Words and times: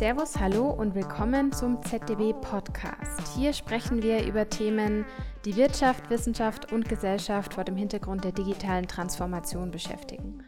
Servus, 0.00 0.40
hallo 0.40 0.70
und 0.70 0.94
willkommen 0.94 1.52
zum 1.52 1.82
ZDW 1.82 2.32
Podcast. 2.32 3.36
Hier 3.36 3.52
sprechen 3.52 4.02
wir 4.02 4.26
über 4.26 4.48
Themen, 4.48 5.04
die 5.44 5.56
Wirtschaft, 5.56 6.08
Wissenschaft 6.08 6.72
und 6.72 6.88
Gesellschaft 6.88 7.52
vor 7.52 7.64
dem 7.64 7.76
Hintergrund 7.76 8.24
der 8.24 8.32
digitalen 8.32 8.88
Transformation 8.88 9.70
beschäftigen. 9.70 10.42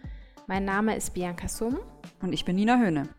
Mein 0.46 0.64
Name 0.64 0.96
ist 0.96 1.12
Bianca 1.12 1.48
Summ. 1.48 1.78
Und 2.22 2.32
ich 2.32 2.46
bin 2.46 2.56
Nina 2.56 2.78
Höhne. 2.78 3.10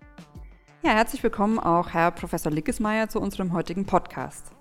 Ja, 0.81 0.93
herzlich 0.93 1.21
willkommen 1.21 1.59
auch 1.59 1.93
Herr 1.93 2.09
Professor 2.09 2.51
Lickesmeier 2.51 3.09
zu 3.09 3.21
unserem 3.21 3.53
heutigen 3.53 3.85
Podcast. 3.85 4.53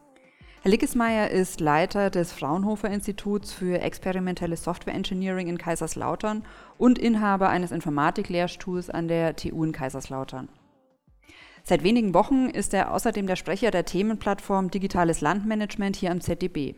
Herr 0.62 0.70
Lickesmeier 0.70 1.28
ist 1.28 1.58
Leiter 1.58 2.08
des 2.08 2.30
Fraunhofer 2.30 2.88
Instituts 2.88 3.52
für 3.52 3.80
experimentelle 3.80 4.56
Software 4.56 4.94
Engineering 4.94 5.48
in 5.48 5.58
Kaiserslautern 5.58 6.44
und 6.78 7.00
Inhaber 7.00 7.48
eines 7.48 7.72
Informatiklehrstuhls 7.72 8.88
an 8.88 9.08
der 9.08 9.34
TU 9.34 9.64
in 9.64 9.72
Kaiserslautern. 9.72 10.48
Seit 11.64 11.82
wenigen 11.82 12.14
Wochen 12.14 12.48
ist 12.48 12.74
er 12.74 12.94
außerdem 12.94 13.26
der 13.26 13.34
Sprecher 13.34 13.72
der 13.72 13.84
Themenplattform 13.84 14.70
Digitales 14.70 15.20
Landmanagement 15.20 15.96
hier 15.96 16.12
am 16.12 16.20
ZDB. 16.20 16.76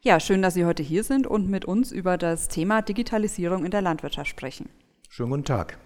Ja, 0.00 0.18
schön, 0.18 0.40
dass 0.40 0.54
Sie 0.54 0.64
heute 0.64 0.82
hier 0.82 1.04
sind 1.04 1.26
und 1.26 1.46
mit 1.46 1.66
uns 1.66 1.92
über 1.92 2.16
das 2.16 2.48
Thema 2.48 2.80
Digitalisierung 2.80 3.66
in 3.66 3.70
der 3.70 3.82
Landwirtschaft 3.82 4.30
sprechen. 4.30 4.70
Schönen 5.10 5.28
guten 5.28 5.44
Tag. 5.44 5.76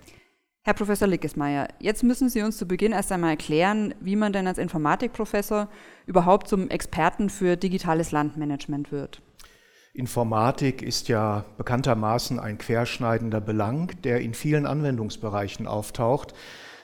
Herr 0.64 0.74
Professor 0.74 1.08
Lickesmeier, 1.08 1.66
jetzt 1.80 2.04
müssen 2.04 2.28
Sie 2.28 2.40
uns 2.40 2.56
zu 2.56 2.66
Beginn 2.66 2.92
erst 2.92 3.10
einmal 3.10 3.30
erklären, 3.30 3.96
wie 4.00 4.14
man 4.14 4.32
denn 4.32 4.46
als 4.46 4.58
Informatikprofessor 4.58 5.68
überhaupt 6.06 6.46
zum 6.46 6.70
Experten 6.70 7.30
für 7.30 7.56
digitales 7.56 8.12
Landmanagement 8.12 8.92
wird. 8.92 9.20
Informatik 9.92 10.80
ist 10.80 11.08
ja 11.08 11.44
bekanntermaßen 11.56 12.38
ein 12.38 12.58
querschneidender 12.58 13.40
Belang, 13.40 13.90
der 14.04 14.20
in 14.20 14.34
vielen 14.34 14.64
Anwendungsbereichen 14.64 15.66
auftaucht. 15.66 16.32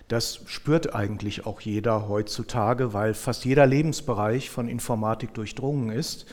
Das 0.08 0.40
spürt 0.46 0.96
eigentlich 0.96 1.46
auch 1.46 1.60
jeder 1.60 2.08
heutzutage, 2.08 2.92
weil 2.94 3.14
fast 3.14 3.44
jeder 3.44 3.66
Lebensbereich 3.66 4.50
von 4.50 4.66
Informatik 4.66 5.34
durchdrungen 5.34 5.90
ist. 5.90 6.26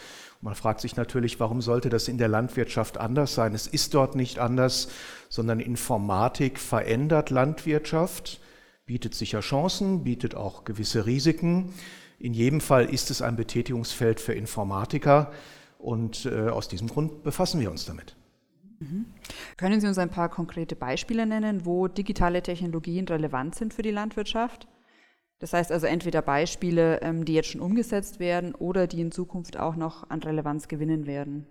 Man 0.46 0.54
fragt 0.54 0.80
sich 0.80 0.96
natürlich, 0.96 1.40
warum 1.40 1.60
sollte 1.60 1.90
das 1.90 2.08
in 2.08 2.20
der 2.20 2.28
Landwirtschaft 2.28 3.00
anders 3.00 3.34
sein? 3.34 3.56
Es 3.56 3.66
ist 3.66 3.96
dort 3.96 4.14
nicht 4.14 4.38
anders, 4.38 4.90
sondern 5.28 5.60
Informatik 5.60 6.60
verändert 6.60 7.32
Landwirtschaft, 7.32 8.40
bietet 8.86 9.16
sicher 9.16 9.40
Chancen, 9.40 10.04
bietet 10.04 10.36
auch 10.36 10.64
gewisse 10.64 11.08
Risiken. 11.08 11.74
In 12.20 12.36
jedem 12.36 12.62
Fall 12.62 12.86
ist 12.86 13.10
es 13.10 13.24
ein 13.24 13.36
Betätigungsfeld 13.36 14.20
für 14.20 14.34
Informatiker 14.34 15.32
und 15.80 16.28
äh, 16.28 16.50
aus 16.50 16.68
diesem 16.68 16.90
Grund 16.90 17.24
befassen 17.24 17.60
wir 17.60 17.72
uns 17.72 17.86
damit. 17.86 18.16
Mhm. 18.78 19.08
Können 19.58 19.82
Sie 19.82 19.88
uns 19.88 19.98
ein 19.98 20.12
paar 20.12 20.30
konkrete 20.30 20.76
Beispiele 20.76 21.26
nennen, 21.26 21.66
wo 21.66 21.88
digitale 21.88 22.44
Technologien 22.44 23.08
relevant 23.08 23.56
sind 23.56 23.74
für 23.74 23.82
die 23.82 23.90
Landwirtschaft? 23.90 24.68
Das 25.40 25.54
heißt 25.54 25.72
also 25.72 25.86
entweder 25.86 26.22
Beispiele, 26.22 27.02
ähm, 27.02 27.26
die 27.26 27.34
jetzt 27.34 27.50
schon 27.50 27.62
umgesetzt 27.62 28.20
werden 28.20 28.56
oder 28.56 28.88
die 28.88 29.02
in 29.02 29.12
Zukunft 29.12 29.58
auch 29.58 29.76
noch 29.76 30.10
an 30.10 30.24
Relevanz 30.24 30.68
gewinnen 30.68 31.06
werden. 31.06 31.46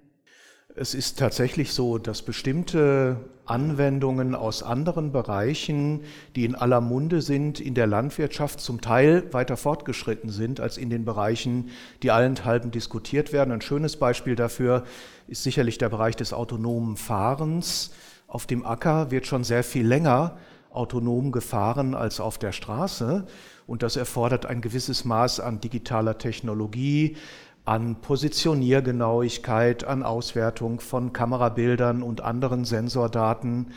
Es 0.76 0.94
ist 0.94 1.20
tatsächlich 1.20 1.72
so, 1.72 1.98
dass 1.98 2.22
bestimmte 2.22 3.28
Anwendungen 3.44 4.34
aus 4.34 4.64
anderen 4.64 5.12
Bereichen, 5.12 6.00
die 6.34 6.44
in 6.44 6.56
aller 6.56 6.80
Munde 6.80 7.22
sind, 7.22 7.60
in 7.60 7.74
der 7.74 7.86
Landwirtschaft 7.86 8.58
zum 8.58 8.80
Teil 8.80 9.32
weiter 9.32 9.56
fortgeschritten 9.56 10.30
sind 10.30 10.58
als 10.58 10.76
in 10.76 10.90
den 10.90 11.04
Bereichen, 11.04 11.68
die 12.02 12.10
allenthalben 12.10 12.72
diskutiert 12.72 13.32
werden. 13.32 13.52
Ein 13.52 13.60
schönes 13.60 13.98
Beispiel 13.98 14.34
dafür 14.34 14.82
ist 15.28 15.44
sicherlich 15.44 15.78
der 15.78 15.90
Bereich 15.90 16.16
des 16.16 16.32
autonomen 16.32 16.96
Fahrens. 16.96 17.92
Auf 18.26 18.46
dem 18.46 18.66
Acker 18.66 19.12
wird 19.12 19.26
schon 19.26 19.44
sehr 19.44 19.62
viel 19.62 19.86
länger 19.86 20.38
autonom 20.74 21.32
gefahren 21.32 21.94
als 21.94 22.20
auf 22.20 22.38
der 22.38 22.52
Straße. 22.52 23.26
Und 23.66 23.82
das 23.82 23.96
erfordert 23.96 24.46
ein 24.46 24.60
gewisses 24.60 25.04
Maß 25.04 25.40
an 25.40 25.60
digitaler 25.60 26.18
Technologie, 26.18 27.16
an 27.64 27.96
Positioniergenauigkeit, 28.02 29.84
an 29.84 30.02
Auswertung 30.02 30.80
von 30.80 31.12
Kamerabildern 31.12 32.02
und 32.02 32.20
anderen 32.20 32.64
Sensordaten. 32.64 33.72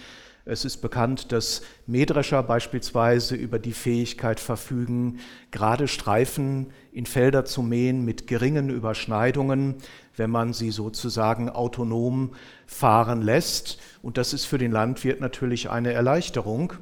Es 0.49 0.63
ist 0.63 0.77
bekannt, 0.77 1.33
dass 1.33 1.61
Mähdrescher 1.87 2.41
beispielsweise 2.41 3.35
über 3.35 3.59
die 3.59 3.73
Fähigkeit 3.73 4.39
verfügen, 4.39 5.19
gerade 5.51 5.89
Streifen 5.89 6.71
in 6.93 7.05
Felder 7.05 7.43
zu 7.43 7.61
mähen 7.61 8.05
mit 8.05 8.27
geringen 8.27 8.69
Überschneidungen, 8.69 9.75
wenn 10.15 10.31
man 10.31 10.53
sie 10.53 10.71
sozusagen 10.71 11.49
autonom 11.49 12.31
fahren 12.65 13.21
lässt. 13.21 13.77
Und 14.01 14.17
das 14.17 14.31
ist 14.31 14.45
für 14.45 14.57
den 14.57 14.71
Landwirt 14.71 15.19
natürlich 15.19 15.69
eine 15.69 15.91
Erleichterung. 15.91 16.73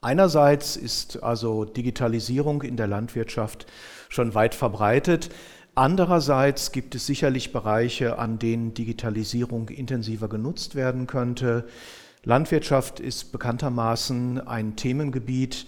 Einerseits 0.00 0.74
ist 0.74 1.22
also 1.22 1.64
Digitalisierung 1.64 2.62
in 2.62 2.76
der 2.76 2.88
Landwirtschaft 2.88 3.66
schon 4.08 4.34
weit 4.34 4.56
verbreitet. 4.56 5.30
Andererseits 5.76 6.72
gibt 6.72 6.96
es 6.96 7.06
sicherlich 7.06 7.52
Bereiche, 7.52 8.18
an 8.18 8.40
denen 8.40 8.74
Digitalisierung 8.74 9.68
intensiver 9.68 10.28
genutzt 10.28 10.74
werden 10.74 11.06
könnte. 11.06 11.68
Landwirtschaft 12.28 13.00
ist 13.00 13.32
bekanntermaßen 13.32 14.46
ein 14.46 14.76
Themengebiet, 14.76 15.66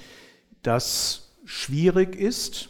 das 0.62 1.32
schwierig 1.47 2.15
ist, 2.15 2.69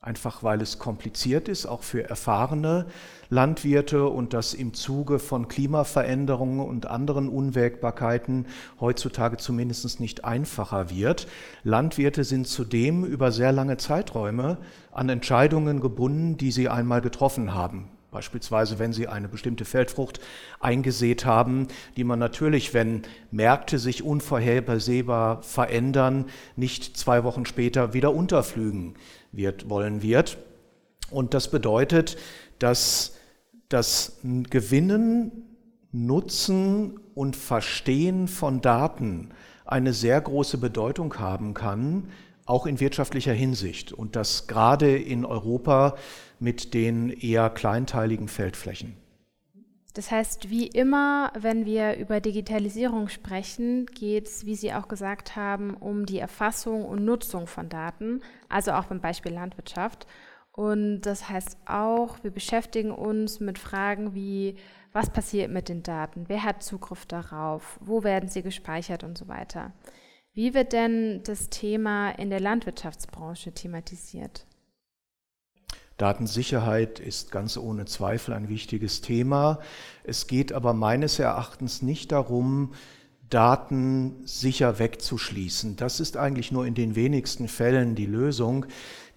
einfach 0.00 0.42
weil 0.42 0.60
es 0.60 0.80
kompliziert 0.80 1.48
ist, 1.48 1.66
auch 1.66 1.84
für 1.84 2.02
erfahrene 2.10 2.86
Landwirte 3.28 4.08
und 4.08 4.32
das 4.34 4.54
im 4.54 4.74
Zuge 4.74 5.20
von 5.20 5.46
Klimaveränderungen 5.46 6.66
und 6.66 6.86
anderen 6.86 7.28
Unwägbarkeiten 7.28 8.46
heutzutage 8.80 9.36
zumindest 9.36 10.00
nicht 10.00 10.24
einfacher 10.24 10.90
wird. 10.90 11.28
Landwirte 11.62 12.24
sind 12.24 12.48
zudem 12.48 13.04
über 13.04 13.30
sehr 13.30 13.52
lange 13.52 13.76
Zeiträume 13.76 14.58
an 14.90 15.08
Entscheidungen 15.08 15.78
gebunden, 15.78 16.38
die 16.38 16.50
sie 16.50 16.68
einmal 16.68 17.00
getroffen 17.00 17.54
haben. 17.54 17.88
Beispielsweise, 18.12 18.78
wenn 18.78 18.92
Sie 18.92 19.08
eine 19.08 19.26
bestimmte 19.26 19.64
Feldfrucht 19.64 20.20
eingesät 20.60 21.24
haben, 21.24 21.66
die 21.96 22.04
man 22.04 22.18
natürlich, 22.18 22.74
wenn 22.74 23.02
Märkte 23.30 23.78
sich 23.78 24.02
unvorhersehbar 24.02 25.42
verändern, 25.42 26.26
nicht 26.54 26.98
zwei 26.98 27.24
Wochen 27.24 27.46
später 27.46 27.94
wieder 27.94 28.14
unterflügen 28.14 28.96
wird, 29.32 29.70
wollen 29.70 30.02
wird. 30.02 30.36
Und 31.10 31.32
das 31.32 31.50
bedeutet, 31.50 32.18
dass 32.58 33.16
das 33.70 34.18
Gewinnen, 34.22 35.56
Nutzen 35.90 37.00
und 37.14 37.34
Verstehen 37.34 38.28
von 38.28 38.60
Daten 38.60 39.30
eine 39.64 39.94
sehr 39.94 40.20
große 40.20 40.58
Bedeutung 40.58 41.18
haben 41.18 41.54
kann, 41.54 42.10
auch 42.44 42.66
in 42.66 42.78
wirtschaftlicher 42.78 43.32
Hinsicht. 43.32 43.90
Und 43.92 44.16
das 44.16 44.46
gerade 44.48 44.96
in 44.96 45.24
Europa 45.24 45.96
mit 46.42 46.74
den 46.74 47.08
eher 47.08 47.48
kleinteiligen 47.50 48.28
Feldflächen. 48.28 48.96
Das 49.94 50.10
heißt, 50.10 50.48
wie 50.48 50.66
immer, 50.66 51.32
wenn 51.38 51.66
wir 51.66 51.96
über 51.96 52.20
Digitalisierung 52.20 53.08
sprechen, 53.08 53.86
geht 53.86 54.26
es, 54.26 54.46
wie 54.46 54.54
Sie 54.54 54.72
auch 54.72 54.88
gesagt 54.88 55.36
haben, 55.36 55.74
um 55.74 56.06
die 56.06 56.18
Erfassung 56.18 56.84
und 56.86 57.04
Nutzung 57.04 57.46
von 57.46 57.68
Daten, 57.68 58.22
also 58.48 58.72
auch 58.72 58.86
beim 58.86 59.00
Beispiel 59.00 59.32
Landwirtschaft. 59.32 60.06
Und 60.50 61.02
das 61.02 61.28
heißt 61.28 61.58
auch, 61.66 62.22
wir 62.22 62.30
beschäftigen 62.30 62.90
uns 62.90 63.40
mit 63.40 63.58
Fragen 63.58 64.14
wie, 64.14 64.56
was 64.92 65.10
passiert 65.10 65.50
mit 65.50 65.68
den 65.68 65.82
Daten? 65.82 66.24
Wer 66.28 66.42
hat 66.42 66.62
Zugriff 66.62 67.06
darauf? 67.06 67.78
Wo 67.82 68.02
werden 68.02 68.28
sie 68.28 68.42
gespeichert 68.42 69.04
und 69.04 69.16
so 69.16 69.28
weiter? 69.28 69.72
Wie 70.32 70.54
wird 70.54 70.72
denn 70.72 71.22
das 71.24 71.50
Thema 71.50 72.10
in 72.10 72.30
der 72.30 72.40
Landwirtschaftsbranche 72.40 73.52
thematisiert? 73.52 74.46
Datensicherheit 75.96 76.98
ist 76.98 77.30
ganz 77.30 77.56
ohne 77.56 77.84
Zweifel 77.84 78.34
ein 78.34 78.48
wichtiges 78.48 79.00
Thema. 79.00 79.60
Es 80.04 80.26
geht 80.26 80.52
aber 80.52 80.72
meines 80.72 81.18
Erachtens 81.18 81.82
nicht 81.82 82.12
darum, 82.12 82.72
Daten 83.30 84.16
sicher 84.24 84.78
wegzuschließen. 84.78 85.76
Das 85.76 86.00
ist 86.00 86.16
eigentlich 86.16 86.52
nur 86.52 86.66
in 86.66 86.74
den 86.74 86.94
wenigsten 86.96 87.48
Fällen 87.48 87.94
die 87.94 88.06
Lösung. 88.06 88.66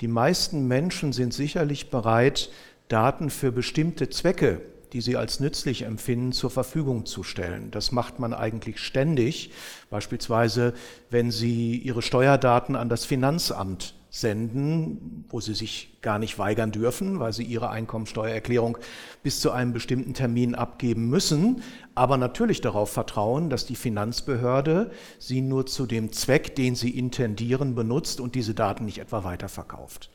Die 0.01 0.07
meisten 0.07 0.67
Menschen 0.67 1.11
sind 1.11 1.33
sicherlich 1.33 1.89
bereit, 1.89 2.49
Daten 2.87 3.29
für 3.29 3.51
bestimmte 3.51 4.09
Zwecke 4.09 4.61
die 4.95 5.01
sie 5.01 5.17
als 5.17 5.41
nützlich 5.41 5.81
empfinden, 5.81 6.31
zur 6.31 6.49
Verfügung 6.49 7.05
zu 7.05 7.21
stellen. 7.21 7.69
Das 7.69 7.91
macht 7.91 8.19
man 8.19 8.33
eigentlich 8.33 8.79
ständig, 8.79 9.51
beispielsweise 9.89 10.73
wenn 11.09 11.31
Sie 11.31 11.77
Ihre 11.77 12.01
Steuerdaten 12.01 12.77
an 12.77 12.87
das 12.87 13.03
Finanzamt 13.03 13.93
senden, 14.15 15.25
wo 15.29 15.41
sie 15.41 15.53
sich 15.53 15.97
gar 16.01 16.19
nicht 16.19 16.39
weigern 16.39 16.71
dürfen, 16.71 17.19
weil 17.19 17.33
sie 17.33 17.43
ihre 17.43 17.69
Einkommensteuererklärung 17.69 18.77
bis 19.23 19.41
zu 19.41 19.51
einem 19.51 19.73
bestimmten 19.73 20.13
Termin 20.13 20.55
abgeben 20.55 21.09
müssen, 21.09 21.61
aber 21.95 22.15
natürlich 22.17 22.61
darauf 22.61 22.89
vertrauen, 22.89 23.49
dass 23.49 23.65
die 23.65 23.75
Finanzbehörde 23.75 24.91
sie 25.19 25.41
nur 25.41 25.65
zu 25.65 25.85
dem 25.85 26.13
Zweck, 26.13 26.55
den 26.55 26.75
sie 26.75 26.91
intendieren, 26.91 27.75
benutzt 27.75 28.21
und 28.21 28.35
diese 28.35 28.53
Daten 28.53 28.85
nicht 28.85 28.99
etwa 28.99 29.25
weiterverkauft. 29.25 30.09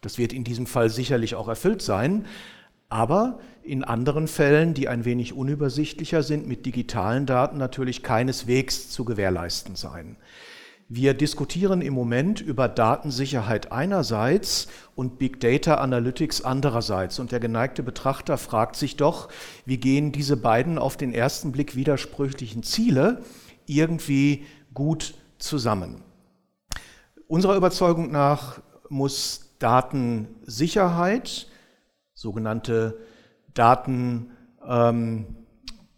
Das 0.00 0.16
wird 0.16 0.32
in 0.32 0.44
diesem 0.44 0.66
Fall 0.66 0.88
sicherlich 0.88 1.34
auch 1.34 1.48
erfüllt 1.48 1.82
sein, 1.82 2.24
aber 2.88 3.38
in 3.62 3.84
anderen 3.84 4.28
Fällen, 4.28 4.72
die 4.74 4.88
ein 4.88 5.04
wenig 5.04 5.34
unübersichtlicher 5.34 6.22
sind, 6.22 6.48
mit 6.48 6.64
digitalen 6.64 7.26
Daten 7.26 7.58
natürlich 7.58 8.02
keineswegs 8.02 8.88
zu 8.88 9.04
gewährleisten 9.04 9.76
sein. 9.76 10.16
Wir 10.94 11.14
diskutieren 11.14 11.80
im 11.80 11.94
Moment 11.94 12.42
über 12.42 12.68
Datensicherheit 12.68 13.72
einerseits 13.72 14.68
und 14.94 15.18
Big 15.18 15.40
Data 15.40 15.76
Analytics 15.76 16.42
andererseits. 16.42 17.18
Und 17.18 17.32
der 17.32 17.40
geneigte 17.40 17.82
Betrachter 17.82 18.36
fragt 18.36 18.76
sich 18.76 18.98
doch, 18.98 19.30
wie 19.64 19.78
gehen 19.78 20.12
diese 20.12 20.36
beiden 20.36 20.76
auf 20.76 20.98
den 20.98 21.14
ersten 21.14 21.50
Blick 21.50 21.76
widersprüchlichen 21.76 22.62
Ziele 22.62 23.22
irgendwie 23.64 24.44
gut 24.74 25.14
zusammen. 25.38 26.02
Unserer 27.26 27.56
Überzeugung 27.56 28.10
nach 28.10 28.60
muss 28.90 29.54
Datensicherheit, 29.60 31.48
sogenannte 32.12 32.98
Daten 33.54 34.32
ähm, 34.62 35.41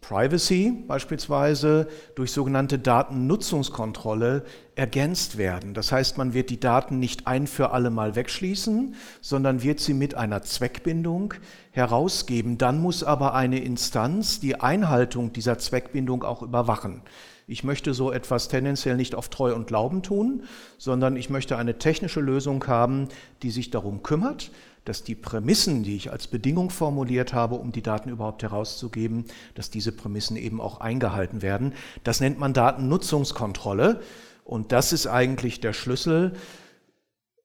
Privacy 0.06 0.85
beispielsweise 0.87 1.89
durch 2.15 2.31
sogenannte 2.31 2.79
Datennutzungskontrolle 2.79 4.45
ergänzt 4.75 5.39
werden. 5.39 5.73
Das 5.73 5.93
heißt, 5.93 6.19
man 6.19 6.35
wird 6.35 6.51
die 6.51 6.61
Daten 6.61 6.99
nicht 6.99 7.27
ein 7.27 7.47
für 7.47 7.71
alle 7.71 7.89
Mal 7.89 8.15
wegschließen, 8.15 8.97
sondern 9.23 9.62
wird 9.62 9.81
sie 9.81 9.95
mit 9.95 10.15
einer 10.15 10.43
Zweckbindung 10.43 11.33
herausgeben. 11.71 12.59
Dann 12.59 12.83
muss 12.83 13.03
aber 13.03 13.33
eine 13.33 13.61
Instanz 13.61 14.41
die 14.41 14.61
Einhaltung 14.61 15.33
dieser 15.33 15.56
Zweckbindung 15.56 16.23
auch 16.23 16.43
überwachen. 16.43 17.01
Ich 17.47 17.65
möchte 17.65 17.95
so 17.95 18.12
etwas 18.12 18.49
tendenziell 18.49 18.97
nicht 18.97 19.15
auf 19.15 19.31
Treu 19.31 19.55
und 19.55 19.67
Glauben 19.67 20.03
tun, 20.03 20.45
sondern 20.77 21.17
ich 21.17 21.31
möchte 21.31 21.56
eine 21.56 21.79
technische 21.79 22.21
Lösung 22.21 22.67
haben, 22.67 23.09
die 23.43 23.51
sich 23.51 23.71
darum 23.71 24.03
kümmert, 24.03 24.51
dass 24.84 25.02
die 25.02 25.14
Prämissen, 25.14 25.82
die 25.82 25.96
ich 25.96 26.12
als 26.12 26.26
Bedingung 26.26 26.70
formuliert 26.70 27.32
habe, 27.32 27.54
um 27.54 27.72
die 27.72 27.82
Daten 27.82 28.10
überhaupt 28.10 28.42
herauszugeben, 28.42 29.25
dass 29.54 29.70
diese 29.70 29.92
Prämissen 29.92 30.36
eben 30.36 30.60
auch 30.60 30.81
eingehalten 30.81 31.42
werden. 31.42 31.75
Das 32.02 32.20
nennt 32.20 32.38
man 32.38 32.52
Datennutzungskontrolle 32.52 34.00
und 34.44 34.72
das 34.72 34.92
ist 34.92 35.06
eigentlich 35.06 35.60
der 35.60 35.72
Schlüssel 35.72 36.34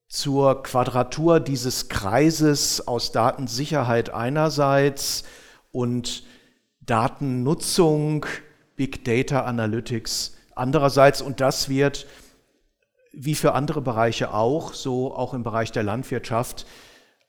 zur 0.08 0.64
Quadratur 0.64 1.40
dieses 1.40 1.88
Kreises 1.88 2.88
aus 2.88 3.12
Datensicherheit 3.12 4.10
einerseits 4.10 5.24
und 5.72 6.24
Datennutzung, 6.82 8.26
Big 8.76 9.06
Data 9.06 9.42
Analytics 9.42 10.36
andererseits 10.56 11.22
und 11.22 11.40
das 11.40 11.70
wird 11.70 12.06
wie 13.12 13.36
für 13.36 13.54
andere 13.54 13.82
Bereiche 13.82 14.34
auch, 14.34 14.74
so 14.74 15.14
auch 15.14 15.34
im 15.34 15.44
Bereich 15.44 15.72
der 15.72 15.84
Landwirtschaft, 15.84 16.66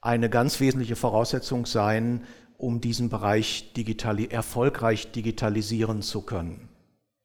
eine 0.00 0.30
ganz 0.30 0.60
wesentliche 0.60 0.96
Voraussetzung 0.96 1.66
sein, 1.66 2.24
um 2.56 2.80
diesen 2.80 3.08
Bereich 3.08 3.72
digitali 3.72 4.26
erfolgreich 4.26 5.12
digitalisieren 5.12 6.02
zu 6.02 6.22
können. 6.22 6.68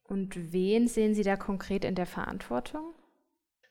Und 0.08 0.54
wen 0.54 0.88
sehen 0.88 1.16
Sie 1.16 1.24
da 1.24 1.36
konkret 1.36 1.84
in 1.84 1.96
der 1.96 2.06
Verantwortung? 2.06 2.94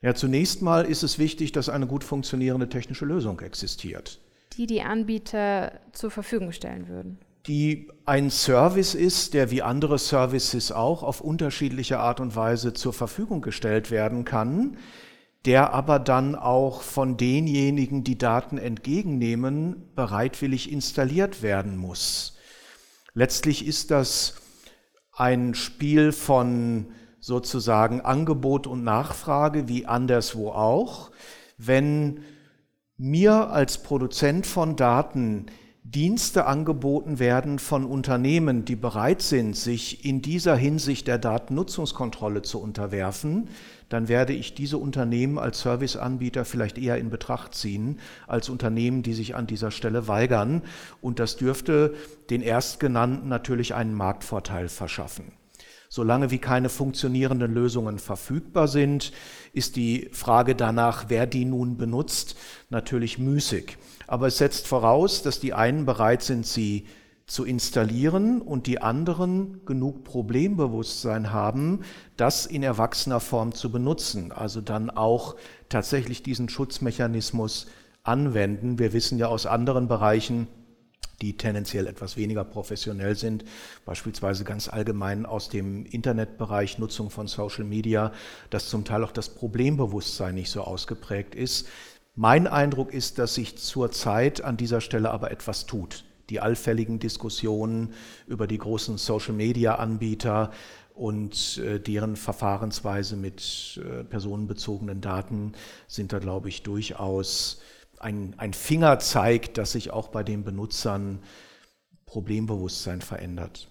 Ja, 0.02 0.14
zunächst 0.14 0.60
mal 0.60 0.84
ist 0.84 1.02
es 1.02 1.18
wichtig, 1.18 1.52
dass 1.52 1.68
eine 1.68 1.86
gut 1.86 2.04
funktionierende 2.04 2.68
technische 2.68 3.06
Lösung 3.06 3.40
existiert. 3.40 4.20
Die 4.54 4.66
die 4.66 4.82
Anbieter 4.82 5.80
zur 5.92 6.10
Verfügung 6.10 6.52
stellen 6.52 6.88
würden. 6.88 7.18
Die 7.46 7.90
ein 8.04 8.30
Service 8.30 8.94
ist, 8.94 9.34
der 9.34 9.50
wie 9.50 9.62
andere 9.62 9.98
Services 9.98 10.72
auch 10.72 11.02
auf 11.02 11.20
unterschiedliche 11.20 11.98
Art 11.98 12.20
und 12.20 12.36
Weise 12.36 12.72
zur 12.72 12.92
Verfügung 12.92 13.42
gestellt 13.42 13.90
werden 13.90 14.24
kann, 14.24 14.76
der 15.44 15.74
aber 15.74 15.98
dann 15.98 16.34
auch 16.34 16.82
von 16.82 17.16
denjenigen, 17.16 18.02
die 18.02 18.16
Daten 18.16 18.56
entgegennehmen, 18.56 19.90
bereitwillig 19.94 20.72
installiert 20.72 21.42
werden 21.42 21.76
muss. 21.76 22.36
Letztlich 23.12 23.66
ist 23.66 23.90
das 23.90 24.34
ein 25.12 25.54
Spiel 25.54 26.12
von 26.12 26.86
sozusagen 27.20 28.00
Angebot 28.00 28.66
und 28.66 28.84
Nachfrage 28.84 29.68
wie 29.68 29.86
anderswo 29.86 30.50
auch. 30.50 31.10
Wenn 31.56 32.20
mir 32.96 33.50
als 33.50 33.82
Produzent 33.82 34.46
von 34.46 34.76
Daten 34.76 35.46
Dienste 35.86 36.46
angeboten 36.46 37.18
werden 37.18 37.58
von 37.58 37.84
Unternehmen, 37.84 38.64
die 38.64 38.74
bereit 38.74 39.20
sind, 39.20 39.54
sich 39.54 40.04
in 40.04 40.22
dieser 40.22 40.56
Hinsicht 40.56 41.06
der 41.06 41.18
Datennutzungskontrolle 41.18 42.40
zu 42.40 42.58
unterwerfen, 42.58 43.48
dann 43.88 44.08
werde 44.08 44.32
ich 44.32 44.54
diese 44.54 44.78
Unternehmen 44.78 45.38
als 45.38 45.60
Serviceanbieter 45.60 46.44
vielleicht 46.44 46.78
eher 46.78 46.98
in 46.98 47.10
Betracht 47.10 47.54
ziehen 47.54 48.00
als 48.26 48.48
Unternehmen, 48.48 49.02
die 49.02 49.14
sich 49.14 49.34
an 49.34 49.46
dieser 49.46 49.70
Stelle 49.70 50.08
weigern. 50.08 50.62
Und 51.00 51.18
das 51.18 51.36
dürfte 51.36 51.94
den 52.30 52.42
Erstgenannten 52.42 53.28
natürlich 53.28 53.74
einen 53.74 53.94
Marktvorteil 53.94 54.68
verschaffen. 54.68 55.32
Solange 55.88 56.32
wie 56.32 56.38
keine 56.38 56.70
funktionierenden 56.70 57.54
Lösungen 57.54 58.00
verfügbar 58.00 58.66
sind, 58.66 59.12
ist 59.52 59.76
die 59.76 60.08
Frage 60.10 60.56
danach, 60.56 61.04
wer 61.06 61.24
die 61.26 61.44
nun 61.44 61.76
benutzt, 61.76 62.36
natürlich 62.68 63.20
müßig. 63.20 63.76
Aber 64.08 64.26
es 64.26 64.38
setzt 64.38 64.66
voraus, 64.66 65.22
dass 65.22 65.38
die 65.38 65.54
einen 65.54 65.86
bereit 65.86 66.22
sind, 66.22 66.46
sie 66.46 66.86
zu 67.26 67.44
installieren 67.44 68.42
und 68.42 68.66
die 68.66 68.82
anderen 68.82 69.64
genug 69.64 70.04
Problembewusstsein 70.04 71.32
haben, 71.32 71.80
das 72.16 72.44
in 72.44 72.62
erwachsener 72.62 73.20
Form 73.20 73.54
zu 73.54 73.72
benutzen, 73.72 74.30
also 74.30 74.60
dann 74.60 74.90
auch 74.90 75.36
tatsächlich 75.70 76.22
diesen 76.22 76.48
Schutzmechanismus 76.48 77.66
anwenden. 78.02 78.78
Wir 78.78 78.92
wissen 78.92 79.18
ja 79.18 79.28
aus 79.28 79.46
anderen 79.46 79.88
Bereichen, 79.88 80.48
die 81.22 81.38
tendenziell 81.38 81.86
etwas 81.86 82.18
weniger 82.18 82.44
professionell 82.44 83.16
sind, 83.16 83.44
beispielsweise 83.86 84.44
ganz 84.44 84.68
allgemein 84.68 85.24
aus 85.24 85.48
dem 85.48 85.86
Internetbereich, 85.86 86.78
Nutzung 86.78 87.08
von 87.08 87.26
Social 87.26 87.64
Media, 87.64 88.12
dass 88.50 88.68
zum 88.68 88.84
Teil 88.84 89.02
auch 89.02 89.12
das 89.12 89.30
Problembewusstsein 89.30 90.34
nicht 90.34 90.50
so 90.50 90.60
ausgeprägt 90.60 91.34
ist. 91.34 91.68
Mein 92.14 92.46
Eindruck 92.46 92.92
ist, 92.92 93.18
dass 93.18 93.34
sich 93.34 93.56
zurzeit 93.56 94.42
an 94.42 94.58
dieser 94.58 94.82
Stelle 94.82 95.10
aber 95.10 95.30
etwas 95.30 95.64
tut 95.64 96.04
die 96.30 96.40
allfälligen 96.40 96.98
Diskussionen 96.98 97.92
über 98.26 98.46
die 98.46 98.58
großen 98.58 98.98
Social-Media-Anbieter 98.98 100.52
und 100.94 101.58
äh, 101.58 101.80
deren 101.80 102.16
Verfahrensweise 102.16 103.16
mit 103.16 103.80
äh, 103.84 104.04
personenbezogenen 104.04 105.00
Daten 105.00 105.52
sind 105.88 106.12
da, 106.12 106.20
glaube 106.20 106.48
ich, 106.48 106.62
durchaus 106.62 107.60
ein, 107.98 108.34
ein 108.36 108.52
Fingerzeig, 108.52 109.54
dass 109.54 109.72
sich 109.72 109.90
auch 109.90 110.08
bei 110.08 110.22
den 110.22 110.44
Benutzern 110.44 111.20
Problembewusstsein 112.06 113.00
verändert. 113.00 113.68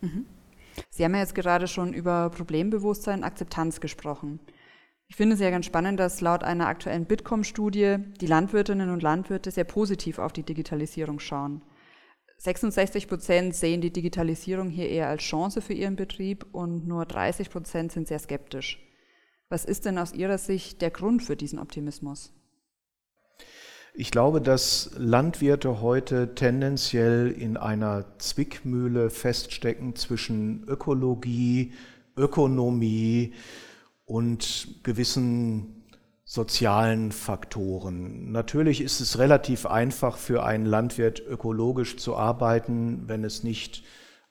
Mhm. 0.00 0.26
Sie 0.88 1.04
haben 1.04 1.14
ja 1.14 1.20
jetzt 1.20 1.34
gerade 1.34 1.68
schon 1.68 1.92
über 1.92 2.30
Problembewusstsein 2.30 3.18
und 3.18 3.24
Akzeptanz 3.24 3.80
gesprochen. 3.80 4.40
Ich 5.12 5.16
finde 5.16 5.34
es 5.34 5.42
ja 5.42 5.50
ganz 5.50 5.66
spannend, 5.66 6.00
dass 6.00 6.22
laut 6.22 6.42
einer 6.42 6.68
aktuellen 6.68 7.04
Bitkom-Studie 7.04 7.96
die 8.22 8.26
Landwirtinnen 8.26 8.88
und 8.88 9.02
Landwirte 9.02 9.50
sehr 9.50 9.64
positiv 9.64 10.18
auf 10.18 10.32
die 10.32 10.42
Digitalisierung 10.42 11.20
schauen. 11.20 11.60
66 12.38 13.08
Prozent 13.08 13.54
sehen 13.54 13.82
die 13.82 13.92
Digitalisierung 13.92 14.70
hier 14.70 14.88
eher 14.88 15.08
als 15.08 15.22
Chance 15.22 15.60
für 15.60 15.74
ihren 15.74 15.96
Betrieb 15.96 16.46
und 16.52 16.88
nur 16.88 17.04
30 17.04 17.50
Prozent 17.50 17.92
sind 17.92 18.08
sehr 18.08 18.20
skeptisch. 18.20 18.78
Was 19.50 19.66
ist 19.66 19.84
denn 19.84 19.98
aus 19.98 20.14
Ihrer 20.14 20.38
Sicht 20.38 20.80
der 20.80 20.90
Grund 20.90 21.22
für 21.22 21.36
diesen 21.36 21.58
Optimismus? 21.58 22.32
Ich 23.92 24.12
glaube, 24.12 24.40
dass 24.40 24.92
Landwirte 24.96 25.82
heute 25.82 26.34
tendenziell 26.34 27.30
in 27.30 27.58
einer 27.58 28.18
Zwickmühle 28.18 29.10
feststecken 29.10 29.94
zwischen 29.94 30.66
Ökologie, 30.66 31.74
Ökonomie, 32.16 33.34
und 34.12 34.68
gewissen 34.82 35.86
sozialen 36.22 37.12
Faktoren. 37.12 38.30
Natürlich 38.30 38.82
ist 38.82 39.00
es 39.00 39.18
relativ 39.18 39.64
einfach 39.64 40.18
für 40.18 40.44
einen 40.44 40.66
Landwirt 40.66 41.22
ökologisch 41.26 41.96
zu 41.96 42.14
arbeiten, 42.14 43.04
wenn 43.06 43.24
es 43.24 43.42
nicht 43.42 43.84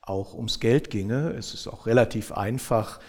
auch 0.03 0.35
ums 0.35 0.59
Geld 0.59 0.91
ginge. 0.91 1.31
Es 1.31 1.55
ist 1.55 1.67
auch 1.67 1.87
relativ 1.87 2.31
einfach, 2.31 2.99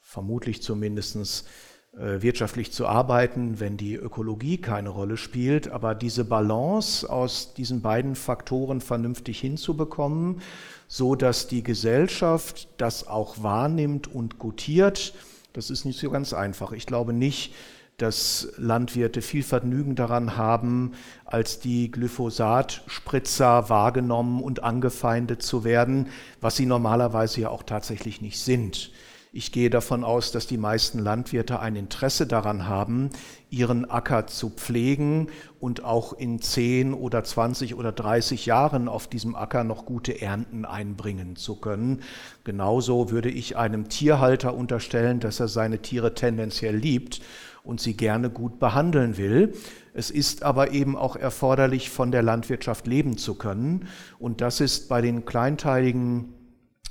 vermutlich 0.00 0.62
zumindest 0.62 1.46
äh, 1.92 2.22
wirtschaftlich 2.22 2.72
zu 2.72 2.86
arbeiten, 2.86 3.60
wenn 3.60 3.76
die 3.76 3.94
Ökologie 3.94 4.56
keine 4.56 4.88
Rolle 4.88 5.18
spielt. 5.18 5.68
Aber 5.68 5.94
diese 5.94 6.24
Balance 6.24 7.08
aus 7.08 7.52
diesen 7.52 7.82
beiden 7.82 8.14
Faktoren 8.14 8.80
vernünftig 8.80 9.40
hinzubekommen, 9.40 10.40
so 10.88 11.16
dass 11.16 11.48
die 11.48 11.62
Gesellschaft 11.62 12.68
das 12.78 13.06
auch 13.06 13.42
wahrnimmt 13.42 14.06
und 14.06 14.38
gutiert, 14.38 15.12
das 15.54 15.70
ist 15.70 15.84
nicht 15.86 15.98
so 15.98 16.10
ganz 16.10 16.34
einfach. 16.34 16.72
Ich 16.72 16.84
glaube 16.84 17.12
nicht, 17.14 17.54
dass 17.96 18.48
Landwirte 18.56 19.22
viel 19.22 19.44
Vergnügen 19.44 19.94
daran 19.94 20.36
haben, 20.36 20.92
als 21.24 21.60
die 21.60 21.92
Glyphosat-Spritzer 21.92 23.68
wahrgenommen 23.68 24.42
und 24.42 24.64
angefeindet 24.64 25.42
zu 25.42 25.62
werden, 25.62 26.08
was 26.40 26.56
sie 26.56 26.66
normalerweise 26.66 27.42
ja 27.42 27.50
auch 27.50 27.62
tatsächlich 27.62 28.20
nicht 28.20 28.40
sind. 28.40 28.90
Ich 29.36 29.50
gehe 29.50 29.68
davon 29.68 30.04
aus, 30.04 30.30
dass 30.30 30.46
die 30.46 30.58
meisten 30.58 31.00
Landwirte 31.00 31.58
ein 31.58 31.74
Interesse 31.74 32.24
daran 32.24 32.68
haben, 32.68 33.10
ihren 33.50 33.90
Acker 33.90 34.28
zu 34.28 34.50
pflegen 34.50 35.26
und 35.58 35.82
auch 35.82 36.12
in 36.12 36.40
10 36.40 36.94
oder 36.94 37.24
20 37.24 37.74
oder 37.74 37.90
30 37.90 38.46
Jahren 38.46 38.86
auf 38.86 39.08
diesem 39.08 39.34
Acker 39.34 39.64
noch 39.64 39.86
gute 39.86 40.22
Ernten 40.22 40.64
einbringen 40.64 41.34
zu 41.34 41.56
können. 41.56 42.04
Genauso 42.44 43.10
würde 43.10 43.28
ich 43.28 43.56
einem 43.56 43.88
Tierhalter 43.88 44.54
unterstellen, 44.54 45.18
dass 45.18 45.40
er 45.40 45.48
seine 45.48 45.82
Tiere 45.82 46.14
tendenziell 46.14 46.76
liebt 46.76 47.20
und 47.64 47.80
sie 47.80 47.96
gerne 47.96 48.30
gut 48.30 48.60
behandeln 48.60 49.16
will. 49.16 49.52
Es 49.94 50.12
ist 50.12 50.44
aber 50.44 50.70
eben 50.70 50.96
auch 50.96 51.16
erforderlich, 51.16 51.90
von 51.90 52.12
der 52.12 52.22
Landwirtschaft 52.22 52.86
leben 52.86 53.18
zu 53.18 53.34
können. 53.34 53.88
Und 54.20 54.40
das 54.40 54.60
ist 54.60 54.88
bei 54.88 55.00
den 55.00 55.24
kleinteiligen 55.24 56.34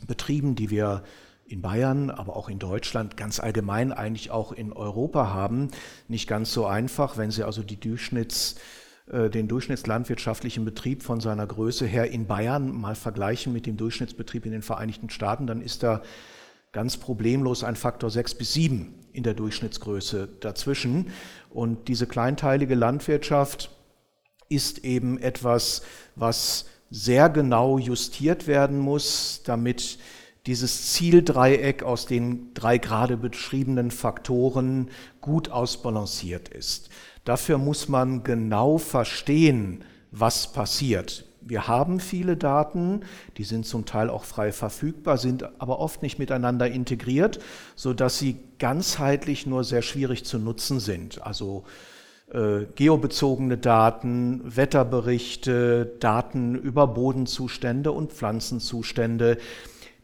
Betrieben, 0.08 0.56
die 0.56 0.70
wir 0.70 1.04
in 1.46 1.62
Bayern, 1.62 2.10
aber 2.10 2.36
auch 2.36 2.50
in 2.50 2.60
Deutschland, 2.60 3.18
ganz 3.18 3.40
allgemein 3.40 3.92
eigentlich 3.92 4.32
auch 4.32 4.52
in 4.52 4.74
Europa 4.74 5.34
haben, 5.34 5.70
nicht 6.08 6.28
ganz 6.28 6.54
so 6.54 6.66
einfach. 6.66 7.18
Wenn 7.18 7.32
Sie 7.32 7.44
also 7.44 7.64
die 7.64 7.80
Durchschnitts, 7.80 8.56
äh, 9.12 9.30
den 9.30 9.48
durchschnittslandwirtschaftlichen 9.48 10.66
Betrieb 10.66 11.04
von 11.04 11.20
seiner 11.20 11.46
Größe 11.46 11.86
her 11.86 12.10
in 12.10 12.28
Bayern 12.28 12.72
mal 12.72 12.96
vergleichen 12.96 13.52
mit 13.52 13.66
dem 13.66 13.78
Durchschnittsbetrieb 13.78 14.46
in 14.46 14.52
den 14.52 14.62
Vereinigten 14.62 15.10
Staaten, 15.10 15.46
dann 15.48 15.62
ist 15.62 15.84
da 15.84 16.02
ganz 16.72 16.98
problemlos 16.98 17.64
ein 17.64 17.76
Faktor 17.76 18.10
6 18.10 18.36
bis 18.36 18.54
7 18.54 18.96
in 19.12 19.24
der 19.24 19.36
Durchschnittsgröße 19.36 20.28
dazwischen. 20.40 21.12
Und 21.50 21.88
diese 21.88 22.08
kleinteilige 22.08 22.76
Landwirtschaft 22.76 23.70
ist 24.50 24.80
eben 24.80 25.20
etwas, 25.20 25.84
was 26.16 26.66
sehr 26.90 27.30
genau 27.30 27.78
justiert 27.78 28.48
werden 28.48 28.80
muss, 28.80 29.42
damit 29.46 29.98
dieses 30.46 30.92
Zieldreieck 30.94 31.84
aus 31.84 32.06
den 32.06 32.54
drei 32.54 32.78
gerade 32.78 33.16
beschriebenen 33.18 33.92
Faktoren 33.92 34.90
gut 35.22 35.50
ausbalanciert 35.50 36.50
ist. 36.50 36.90
Dafür 37.24 37.58
muss 37.58 37.88
man 37.88 38.24
genau 38.24 38.78
verstehen, 38.78 39.86
was 40.12 40.52
passiert. 40.52 41.26
Wir 41.46 41.68
haben 41.68 42.00
viele 42.00 42.38
Daten, 42.38 43.02
die 43.38 43.44
sind 43.44 43.66
zum 43.66 43.86
Teil 43.86 44.10
auch 44.10 44.24
frei 44.24 44.52
verfügbar, 44.52 45.18
sind 45.18 45.44
aber 45.60 45.80
oft 45.80 46.02
nicht 46.02 46.20
miteinander 46.20 46.70
integriert, 46.70 47.40
so 47.76 47.94
dass 47.94 48.20
sie 48.20 48.38
ganzheitlich 48.60 49.46
nur 49.46 49.64
sehr 49.64 49.82
schwierig 49.82 50.24
zu 50.26 50.40
nutzen 50.40 50.80
sind. 50.80 51.22
Also 51.22 51.64
äh, 52.32 52.66
geobezogene 52.76 53.58
Daten, 53.58 54.42
Wetterberichte, 54.44 55.94
Daten 56.00 56.56
über 56.56 56.88
Bodenzustände 56.88 57.92
und 57.92 58.14
Pflanzenzustände, 58.14 59.38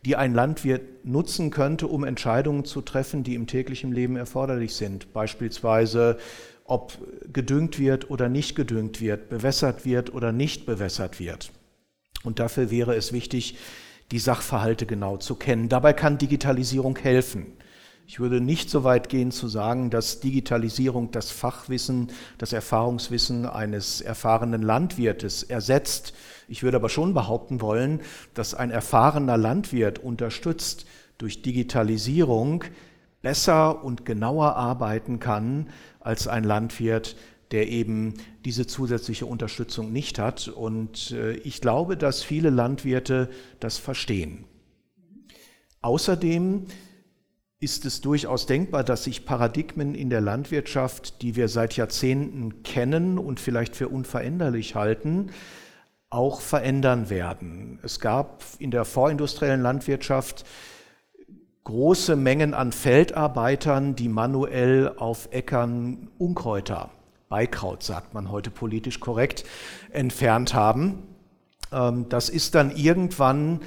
die 0.06 0.16
ein 0.16 0.34
Landwirt 0.34 1.06
nutzen 1.06 1.50
könnte, 1.52 1.88
um 1.88 2.04
Entscheidungen 2.04 2.66
zu 2.66 2.82
treffen, 2.82 3.24
die 3.24 3.36
im 3.36 3.48
täglichen 3.48 3.92
Leben 3.92 4.16
erforderlich 4.16 4.76
sind. 4.76 5.12
Beispielsweise, 5.14 6.18
ob 6.64 6.98
gedüngt 7.34 7.80
wird 7.80 8.10
oder 8.10 8.30
nicht 8.30 8.56
gedüngt 8.56 9.02
wird, 9.02 9.30
bewässert 9.30 9.86
wird 9.86 10.14
oder 10.14 10.32
nicht 10.32 10.66
bewässert 10.66 11.20
wird. 11.20 11.52
Und 12.24 12.40
dafür 12.40 12.70
wäre 12.70 12.96
es 12.96 13.12
wichtig, 13.12 13.58
die 14.12 14.20
Sachverhalte 14.20 14.86
genau 14.86 15.18
zu 15.18 15.36
kennen. 15.36 15.70
Dabei 15.70 15.94
kann 15.94 16.18
Digitalisierung 16.18 16.98
helfen. 16.98 17.54
Ich 18.10 18.20
würde 18.20 18.42
nicht 18.42 18.72
so 18.72 18.84
weit 18.84 19.08
gehen 19.08 19.30
zu 19.30 19.48
sagen, 19.48 19.92
dass 19.92 20.20
Digitalisierung 20.20 21.12
das 21.12 21.30
Fachwissen, 21.30 22.08
das 22.40 22.54
Erfahrungswissen 22.54 23.46
eines 23.46 24.02
erfahrenen 24.02 24.64
Landwirtes 24.64 25.44
ersetzt. 25.44 26.16
Ich 26.48 26.64
würde 26.64 26.78
aber 26.78 26.90
schon 26.90 27.14
behaupten 27.14 27.62
wollen, 27.62 28.02
dass 28.34 28.56
ein 28.56 28.72
erfahrener 28.72 29.38
Landwirt 29.38 30.00
unterstützt 30.00 30.88
durch 31.20 31.44
Digitalisierung 31.44 32.64
besser 33.22 33.84
und 33.84 34.06
genauer 34.06 34.56
arbeiten 34.56 35.20
kann 35.20 35.70
als 36.00 36.28
ein 36.28 36.44
Landwirt, 36.44 37.16
der 37.52 37.70
eben 37.70 38.16
diese 38.44 38.66
zusätzliche 38.66 39.28
Unterstützung 39.28 39.94
nicht 39.94 40.18
hat. 40.18 40.48
Und 40.48 41.12
äh, 41.12 41.34
ich 41.34 41.62
glaube, 41.62 41.96
dass 41.96 42.24
viele 42.24 42.50
Landwirte 42.50 43.30
das 43.60 43.78
verstehen. 43.78 44.46
Außerdem 45.82 46.66
ist 47.60 47.86
es 47.86 48.02
durchaus 48.02 48.46
denkbar, 48.46 48.84
dass 48.84 49.04
sich 49.04 49.26
Paradigmen 49.26 49.94
in 49.94 50.10
der 50.10 50.22
Landwirtschaft, 50.22 51.22
die 51.22 51.36
wir 51.36 51.50
seit 51.50 51.76
Jahrzehnten 51.76 52.64
kennen 52.64 53.18
und 53.18 53.40
vielleicht 53.40 53.76
für 53.76 53.90
unveränderlich 53.90 54.76
halten, 54.76 55.32
auch 56.10 56.42
verändern 56.42 57.10
werden. 57.10 57.80
Es 57.84 58.00
gab 58.00 58.44
in 58.60 58.72
der 58.72 58.86
vorindustriellen 58.86 59.62
Landwirtschaft 59.62 60.46
große 61.66 62.16
Mengen 62.16 62.54
an 62.54 62.72
Feldarbeitern, 62.72 63.96
die 63.96 64.10
manuell 64.10 64.94
auf 64.98 65.28
Äckern 65.32 66.08
Unkräuter, 66.18 66.90
Beikraut 67.28 67.84
sagt 67.84 68.16
man 68.16 68.32
heute 68.32 68.50
politisch 68.50 69.00
korrekt, 69.00 69.44
entfernt 69.92 70.56
haben. 70.56 71.04
Ähm, 71.72 72.08
das 72.10 72.30
ist 72.30 72.56
dann 72.56 72.76
irgendwann 72.76 73.60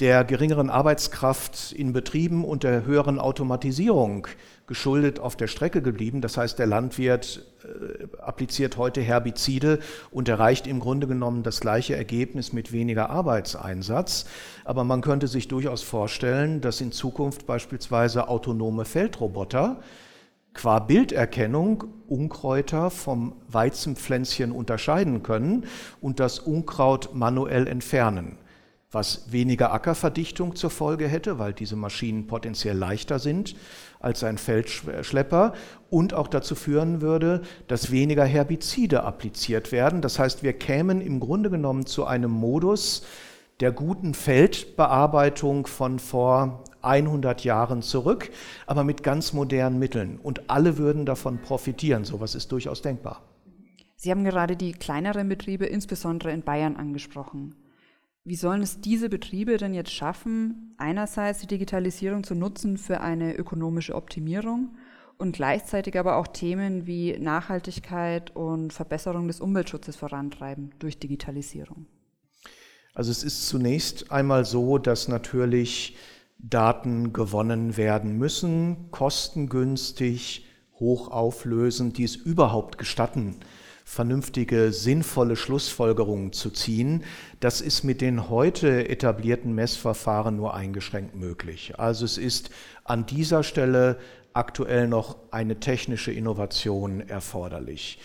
der 0.00 0.24
geringeren 0.24 0.70
Arbeitskraft 0.70 1.70
in 1.70 1.92
Betrieben 1.92 2.44
und 2.44 2.64
der 2.64 2.84
höheren 2.84 3.20
Automatisierung 3.20 4.26
geschuldet 4.66 5.20
auf 5.20 5.36
der 5.36 5.46
Strecke 5.46 5.82
geblieben. 5.82 6.20
Das 6.20 6.36
heißt, 6.36 6.58
der 6.58 6.66
Landwirt 6.66 7.46
äh, 7.62 8.04
appliziert 8.20 8.76
heute 8.76 9.00
Herbizide 9.02 9.78
und 10.10 10.28
erreicht 10.28 10.66
im 10.66 10.80
Grunde 10.80 11.06
genommen 11.06 11.44
das 11.44 11.60
gleiche 11.60 11.94
Ergebnis 11.94 12.52
mit 12.52 12.72
weniger 12.72 13.08
Arbeitseinsatz. 13.10 14.24
Aber 14.64 14.82
man 14.82 15.00
könnte 15.00 15.28
sich 15.28 15.46
durchaus 15.46 15.82
vorstellen, 15.82 16.60
dass 16.60 16.80
in 16.80 16.90
Zukunft 16.90 17.46
beispielsweise 17.46 18.26
autonome 18.26 18.86
Feldroboter 18.86 19.80
qua 20.54 20.80
Bilderkennung 20.80 21.84
Unkräuter 22.08 22.90
vom 22.90 23.36
Weizenpflänzchen 23.46 24.50
unterscheiden 24.50 25.22
können 25.22 25.66
und 26.00 26.18
das 26.18 26.40
Unkraut 26.40 27.14
manuell 27.14 27.68
entfernen 27.68 28.38
was 28.94 29.30
weniger 29.32 29.72
Ackerverdichtung 29.72 30.56
zur 30.56 30.70
Folge 30.70 31.08
hätte, 31.08 31.38
weil 31.38 31.52
diese 31.52 31.76
Maschinen 31.76 32.26
potenziell 32.26 32.76
leichter 32.76 33.18
sind 33.18 33.56
als 34.00 34.22
ein 34.22 34.38
Feldschlepper 34.38 35.54
und 35.90 36.14
auch 36.14 36.28
dazu 36.28 36.54
führen 36.54 37.00
würde, 37.00 37.42
dass 37.68 37.90
weniger 37.90 38.24
Herbizide 38.24 39.02
appliziert 39.02 39.72
werden. 39.72 40.00
Das 40.00 40.18
heißt, 40.18 40.42
wir 40.42 40.52
kämen 40.52 41.00
im 41.00 41.20
Grunde 41.20 41.50
genommen 41.50 41.86
zu 41.86 42.04
einem 42.04 42.30
Modus 42.30 43.04
der 43.60 43.72
guten 43.72 44.14
Feldbearbeitung 44.14 45.66
von 45.66 45.98
vor 45.98 46.64
100 46.82 47.44
Jahren 47.44 47.82
zurück, 47.82 48.30
aber 48.66 48.84
mit 48.84 49.02
ganz 49.02 49.32
modernen 49.32 49.78
Mitteln. 49.78 50.18
Und 50.22 50.50
alle 50.50 50.76
würden 50.76 51.06
davon 51.06 51.40
profitieren. 51.40 52.04
Sowas 52.04 52.34
ist 52.34 52.52
durchaus 52.52 52.82
denkbar. 52.82 53.22
Sie 53.96 54.10
haben 54.10 54.24
gerade 54.24 54.56
die 54.56 54.72
kleineren 54.72 55.28
Betriebe, 55.28 55.64
insbesondere 55.64 56.32
in 56.32 56.42
Bayern, 56.42 56.76
angesprochen. 56.76 57.54
Wie 58.26 58.36
sollen 58.36 58.62
es 58.62 58.80
diese 58.80 59.10
Betriebe 59.10 59.58
denn 59.58 59.74
jetzt 59.74 59.92
schaffen, 59.92 60.74
einerseits 60.78 61.40
die 61.40 61.46
Digitalisierung 61.46 62.24
zu 62.24 62.34
nutzen 62.34 62.78
für 62.78 63.02
eine 63.02 63.36
ökonomische 63.36 63.94
Optimierung 63.94 64.76
und 65.18 65.36
gleichzeitig 65.36 65.98
aber 65.98 66.16
auch 66.16 66.28
Themen 66.28 66.86
wie 66.86 67.18
Nachhaltigkeit 67.18 68.34
und 68.34 68.72
Verbesserung 68.72 69.28
des 69.28 69.42
Umweltschutzes 69.42 69.96
vorantreiben 69.96 70.70
durch 70.78 70.98
Digitalisierung? 70.98 71.84
Also 72.94 73.10
es 73.10 73.24
ist 73.24 73.46
zunächst 73.46 74.10
einmal 74.10 74.46
so, 74.46 74.78
dass 74.78 75.06
natürlich 75.08 75.94
Daten 76.38 77.12
gewonnen 77.12 77.76
werden 77.76 78.16
müssen, 78.16 78.90
kostengünstig, 78.90 80.46
hochauflösend, 80.80 81.98
die 81.98 82.04
es 82.04 82.16
überhaupt 82.16 82.78
gestatten, 82.78 83.36
vernünftige, 83.84 84.72
sinnvolle 84.72 85.36
Schlussfolgerungen 85.36 86.32
zu 86.32 86.50
ziehen. 86.50 87.04
Das 87.40 87.60
ist 87.60 87.84
mit 87.84 88.00
den 88.00 88.30
heute 88.30 88.88
etablierten 88.88 89.54
Messverfahren 89.54 90.36
nur 90.36 90.54
eingeschränkt 90.54 91.14
möglich. 91.14 91.78
Also 91.78 92.04
es 92.04 92.18
ist 92.18 92.50
an 92.82 93.06
dieser 93.06 93.42
Stelle 93.42 93.98
aktuell 94.32 94.88
noch 94.88 95.16
eine 95.30 95.60
technische 95.60 96.10
Innovation 96.10 97.00
erforderlich. 97.00 97.98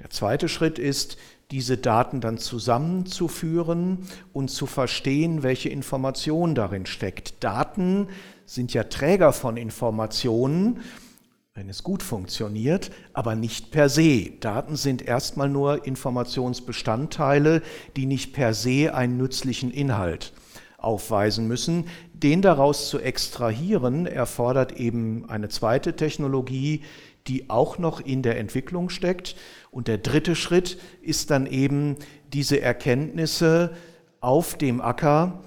Der 0.00 0.10
zweite 0.10 0.48
Schritt 0.48 0.78
ist, 0.78 1.16
diese 1.52 1.76
Daten 1.76 2.20
dann 2.20 2.38
zusammenzuführen 2.38 4.08
und 4.32 4.50
zu 4.50 4.66
verstehen, 4.66 5.42
welche 5.44 5.68
Information 5.68 6.54
darin 6.54 6.86
steckt. 6.86 7.44
Daten 7.44 8.08
sind 8.46 8.74
ja 8.74 8.84
Träger 8.84 9.32
von 9.32 9.56
Informationen 9.56 10.80
wenn 11.56 11.70
es 11.70 11.82
gut 11.82 12.02
funktioniert, 12.02 12.90
aber 13.14 13.34
nicht 13.34 13.70
per 13.70 13.88
se. 13.88 14.32
Daten 14.40 14.76
sind 14.76 15.00
erstmal 15.00 15.48
nur 15.48 15.86
Informationsbestandteile, 15.86 17.62
die 17.96 18.04
nicht 18.04 18.34
per 18.34 18.52
se 18.52 18.94
einen 18.94 19.16
nützlichen 19.16 19.70
Inhalt 19.70 20.34
aufweisen 20.76 21.48
müssen. 21.48 21.86
Den 22.12 22.42
daraus 22.42 22.90
zu 22.90 22.98
extrahieren, 22.98 24.04
erfordert 24.04 24.72
eben 24.72 25.30
eine 25.30 25.48
zweite 25.48 25.96
Technologie, 25.96 26.82
die 27.26 27.48
auch 27.48 27.78
noch 27.78 28.00
in 28.00 28.20
der 28.20 28.38
Entwicklung 28.38 28.90
steckt. 28.90 29.34
Und 29.70 29.88
der 29.88 29.96
dritte 29.96 30.36
Schritt 30.36 30.78
ist 31.00 31.30
dann 31.30 31.46
eben 31.46 31.96
diese 32.34 32.60
Erkenntnisse 32.60 33.70
auf 34.20 34.58
dem 34.58 34.82
Acker 34.82 35.40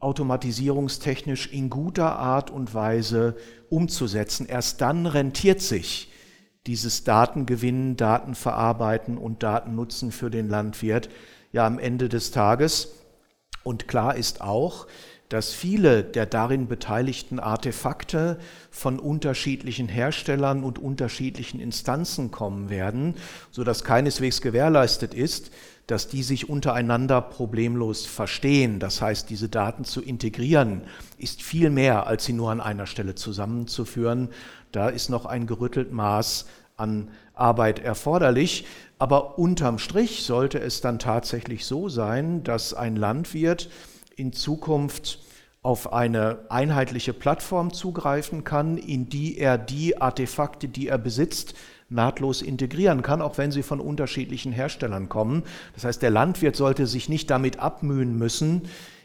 automatisierungstechnisch 0.00 1.52
in 1.52 1.70
guter 1.70 2.16
Art 2.16 2.50
und 2.50 2.74
Weise 2.74 3.36
umzusetzen. 3.72 4.46
Erst 4.46 4.80
dann 4.80 5.06
rentiert 5.06 5.60
sich 5.60 6.12
dieses 6.66 7.04
Datengewinnen, 7.04 7.96
Datenverarbeiten 7.96 9.18
und 9.18 9.42
Datennutzen 9.42 10.12
für 10.12 10.30
den 10.30 10.48
Landwirt 10.48 11.08
ja 11.50 11.66
am 11.66 11.78
Ende 11.78 12.08
des 12.08 12.30
Tages. 12.30 12.92
Und 13.64 13.88
klar 13.88 14.16
ist 14.16 14.40
auch, 14.40 14.86
dass 15.32 15.54
viele 15.54 16.04
der 16.04 16.26
darin 16.26 16.66
beteiligten 16.66 17.40
Artefakte 17.40 18.38
von 18.70 18.98
unterschiedlichen 18.98 19.88
Herstellern 19.88 20.62
und 20.62 20.78
unterschiedlichen 20.78 21.58
Instanzen 21.58 22.30
kommen 22.30 22.68
werden, 22.68 23.14
so 23.50 23.64
dass 23.64 23.82
keineswegs 23.82 24.42
gewährleistet 24.42 25.14
ist, 25.14 25.50
dass 25.86 26.06
die 26.06 26.22
sich 26.22 26.50
untereinander 26.50 27.22
problemlos 27.22 28.04
verstehen. 28.04 28.78
Das 28.78 29.00
heißt, 29.00 29.30
diese 29.30 29.48
Daten 29.48 29.84
zu 29.84 30.02
integrieren, 30.02 30.82
ist 31.16 31.42
viel 31.42 31.70
mehr, 31.70 32.06
als 32.06 32.26
sie 32.26 32.34
nur 32.34 32.50
an 32.50 32.60
einer 32.60 32.86
Stelle 32.86 33.14
zusammenzuführen. 33.14 34.28
Da 34.70 34.90
ist 34.90 35.08
noch 35.08 35.24
ein 35.24 35.46
gerüttelt 35.46 35.92
Maß 35.92 36.44
an 36.76 37.08
Arbeit 37.32 37.78
erforderlich. 37.78 38.66
Aber 38.98 39.38
unterm 39.38 39.78
Strich 39.78 40.24
sollte 40.24 40.60
es 40.60 40.82
dann 40.82 40.98
tatsächlich 40.98 41.64
so 41.64 41.88
sein, 41.88 42.42
dass 42.42 42.74
ein 42.74 42.96
Landwirt 42.96 43.70
in 44.16 44.32
Zukunft 44.32 45.20
auf 45.62 45.92
eine 45.92 46.46
einheitliche 46.48 47.12
Plattform 47.12 47.72
zugreifen 47.72 48.42
kann, 48.42 48.76
in 48.76 49.08
die 49.08 49.38
er 49.38 49.58
die 49.58 50.00
Artefakte, 50.00 50.68
die 50.68 50.88
er 50.88 50.98
besitzt, 50.98 51.54
nahtlos 51.88 52.42
integrieren 52.42 53.02
kann, 53.02 53.22
auch 53.22 53.38
wenn 53.38 53.52
sie 53.52 53.62
von 53.62 53.78
unterschiedlichen 53.78 54.50
Herstellern 54.50 55.08
kommen. 55.08 55.44
Das 55.74 55.84
heißt, 55.84 56.02
der 56.02 56.10
Landwirt 56.10 56.56
sollte 56.56 56.86
sich 56.86 57.08
nicht 57.08 57.30
damit 57.30 57.60
abmühen 57.60 58.18
müssen, 58.18 58.62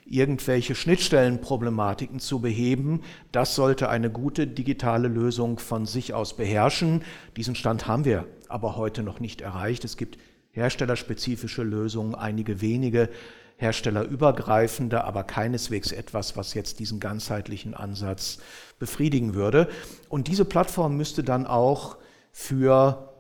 irgendwelche 0.10 0.74
Schnittstellenproblematiken 0.74 2.20
zu 2.20 2.40
beheben. 2.40 3.02
Das 3.32 3.56
sollte 3.56 3.90
eine 3.90 4.10
gute 4.10 4.48
digitale 4.48 5.10
Lösung 5.10 5.60
von 5.60 5.86
sich 5.86 6.14
aus 6.14 6.38
beherrschen. 6.38 7.04
Diesen 7.36 7.56
Stand 7.56 7.88
haben 7.88 8.06
wir 8.06 8.26
aber 8.48 8.78
heute 8.78 9.04
noch 9.04 9.20
nicht 9.20 9.42
erreicht. 9.42 9.84
Es 9.84 9.98
gibt 9.98 10.18
herstellerspezifische 10.52 11.62
Lösungen, 11.62 12.16
einige 12.16 12.62
wenige 12.62 13.10
herstellerübergreifende, 13.58 15.04
aber 15.04 15.24
keineswegs 15.24 15.92
etwas, 15.92 16.38
was 16.38 16.54
jetzt 16.54 16.80
diesen 16.80 17.00
ganzheitlichen 17.00 17.74
Ansatz 17.74 18.38
befriedigen 18.80 19.34
würde. 19.34 19.68
Und 20.10 20.28
diese 20.28 20.46
Plattform 20.46 20.96
müsste 20.96 21.24
dann 21.24 21.46
auch 21.46 21.98
für 22.32 23.14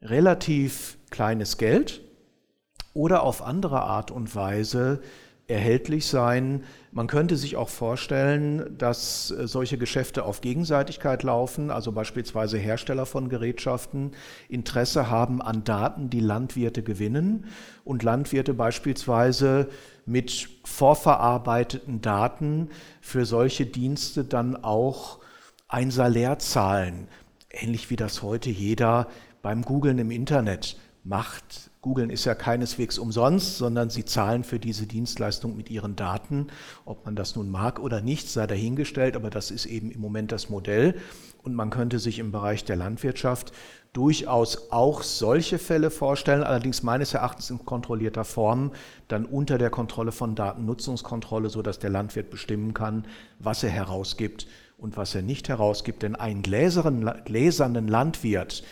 relativ 0.00 0.98
kleines 1.10 1.58
Geld 1.58 2.00
oder 2.94 3.22
auf 3.22 3.42
andere 3.42 3.82
Art 3.82 4.10
und 4.10 4.34
Weise 4.34 5.02
erhältlich 5.52 6.06
sein. 6.06 6.64
Man 6.90 7.06
könnte 7.06 7.36
sich 7.36 7.56
auch 7.56 7.68
vorstellen, 7.68 8.76
dass 8.76 9.30
äh, 9.30 9.46
solche 9.46 9.78
Geschäfte 9.78 10.24
auf 10.24 10.40
Gegenseitigkeit 10.40 11.22
laufen, 11.22 11.70
also 11.70 11.92
beispielsweise 11.92 12.58
Hersteller 12.58 13.06
von 13.06 13.28
Gerätschaften 13.28 14.12
Interesse 14.48 15.08
haben 15.10 15.40
an 15.40 15.64
Daten, 15.64 16.10
die 16.10 16.20
Landwirte 16.20 16.82
gewinnen 16.82 17.46
und 17.84 18.02
Landwirte 18.02 18.54
beispielsweise 18.54 19.68
mit 20.06 20.48
vorverarbeiteten 20.64 22.00
Daten 22.00 22.68
für 23.00 23.24
solche 23.24 23.66
Dienste 23.66 24.24
dann 24.24 24.56
auch 24.56 25.20
ein 25.68 25.90
Salär 25.90 26.38
zahlen, 26.38 27.08
ähnlich 27.50 27.90
wie 27.90 27.96
das 27.96 28.22
heute 28.22 28.50
jeder 28.50 29.08
beim 29.42 29.62
Googlen 29.62 29.98
im 29.98 30.10
Internet 30.10 30.76
macht. 31.04 31.70
Googlen 31.80 32.10
ist 32.10 32.24
ja 32.24 32.34
keineswegs 32.34 32.98
umsonst, 32.98 33.58
sondern 33.58 33.90
sie 33.90 34.04
zahlen 34.04 34.44
für 34.44 34.58
diese 34.58 34.86
Dienstleistung 34.86 35.56
mit 35.56 35.68
ihren 35.68 35.96
Daten. 35.96 36.46
Ob 36.84 37.04
man 37.04 37.16
das 37.16 37.34
nun 37.34 37.50
mag 37.50 37.80
oder 37.80 38.00
nicht, 38.00 38.28
sei 38.28 38.46
dahingestellt, 38.46 39.16
aber 39.16 39.30
das 39.30 39.50
ist 39.50 39.66
eben 39.66 39.90
im 39.90 40.00
Moment 40.00 40.30
das 40.30 40.48
Modell. 40.48 40.94
Und 41.42 41.54
man 41.54 41.70
könnte 41.70 41.98
sich 41.98 42.20
im 42.20 42.30
Bereich 42.30 42.64
der 42.64 42.76
Landwirtschaft 42.76 43.52
durchaus 43.92 44.70
auch 44.70 45.02
solche 45.02 45.58
Fälle 45.58 45.90
vorstellen, 45.90 46.44
allerdings 46.44 46.84
meines 46.84 47.14
Erachtens 47.14 47.50
in 47.50 47.64
kontrollierter 47.64 48.24
Form, 48.24 48.72
dann 49.08 49.26
unter 49.26 49.58
der 49.58 49.70
Kontrolle 49.70 50.12
von 50.12 50.36
Datennutzungskontrolle, 50.36 51.50
sodass 51.50 51.80
der 51.80 51.90
Landwirt 51.90 52.30
bestimmen 52.30 52.74
kann, 52.74 53.06
was 53.40 53.64
er 53.64 53.70
herausgibt 53.70 54.46
und 54.78 54.96
was 54.96 55.14
er 55.16 55.22
nicht 55.22 55.48
herausgibt. 55.48 56.02
Denn 56.04 56.14
einen 56.14 56.42
gläsernen 56.42 57.88
Landwirt, 57.88 58.62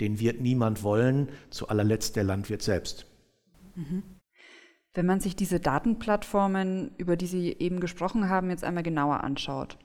den 0.00 0.20
wird 0.20 0.40
niemand 0.40 0.82
wollen, 0.82 1.28
zu 1.50 1.68
allerletzt 1.68 2.16
der 2.16 2.24
Landwirt 2.24 2.62
selbst. 2.62 3.06
Mhm. 3.74 4.02
Wenn 4.94 5.06
man 5.06 5.20
sich 5.20 5.36
diese 5.36 5.60
Datenplattformen, 5.60 6.92
über 6.96 7.16
die 7.16 7.26
Sie 7.26 7.52
eben 7.52 7.80
gesprochen 7.80 8.28
haben, 8.28 8.50
jetzt 8.50 8.64
einmal 8.64 8.82
genauer 8.82 9.22
anschaut, 9.22 9.78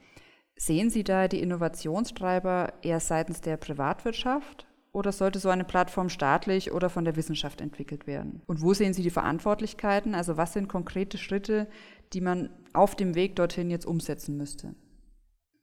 sehen 0.56 0.90
Sie 0.90 1.04
da 1.04 1.28
die 1.28 1.40
Innovationstreiber 1.40 2.72
eher 2.82 3.00
seitens 3.00 3.40
der 3.40 3.56
Privatwirtschaft 3.56 4.66
oder 4.92 5.12
sollte 5.12 5.40
so 5.40 5.50
eine 5.50 5.64
Plattform 5.64 6.08
staatlich 6.08 6.72
oder 6.72 6.88
von 6.88 7.04
der 7.04 7.16
Wissenschaft 7.16 7.60
entwickelt 7.60 8.06
werden? 8.06 8.42
Und 8.46 8.62
wo 8.62 8.74
sehen 8.74 8.94
Sie 8.94 9.02
die 9.02 9.10
Verantwortlichkeiten? 9.10 10.14
Also 10.14 10.36
was 10.36 10.52
sind 10.52 10.68
konkrete 10.68 11.18
Schritte, 11.18 11.68
die 12.12 12.20
man 12.20 12.50
auf 12.72 12.94
dem 12.94 13.14
Weg 13.14 13.36
dorthin 13.36 13.70
jetzt 13.70 13.86
umsetzen 13.86 14.36
müsste? 14.36 14.74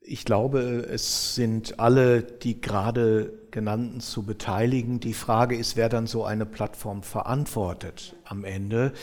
Ich 0.04 0.26
glaube, 0.26 0.60
es 0.92 1.36
sind 1.36 1.80
alle 1.80 2.24
die 2.24 2.60
gerade 2.60 3.34
genannten 3.52 4.00
zu 4.00 4.24
beteiligen. 4.24 5.00
Die 5.00 5.14
Frage 5.14 5.56
ist, 5.56 5.76
wer 5.76 5.90
dann 5.90 6.08
so 6.08 6.26
eine 6.26 6.48
Plattform 6.48 7.04
verantwortet 7.04 8.16
am 8.26 8.44
Ende. 8.44 8.94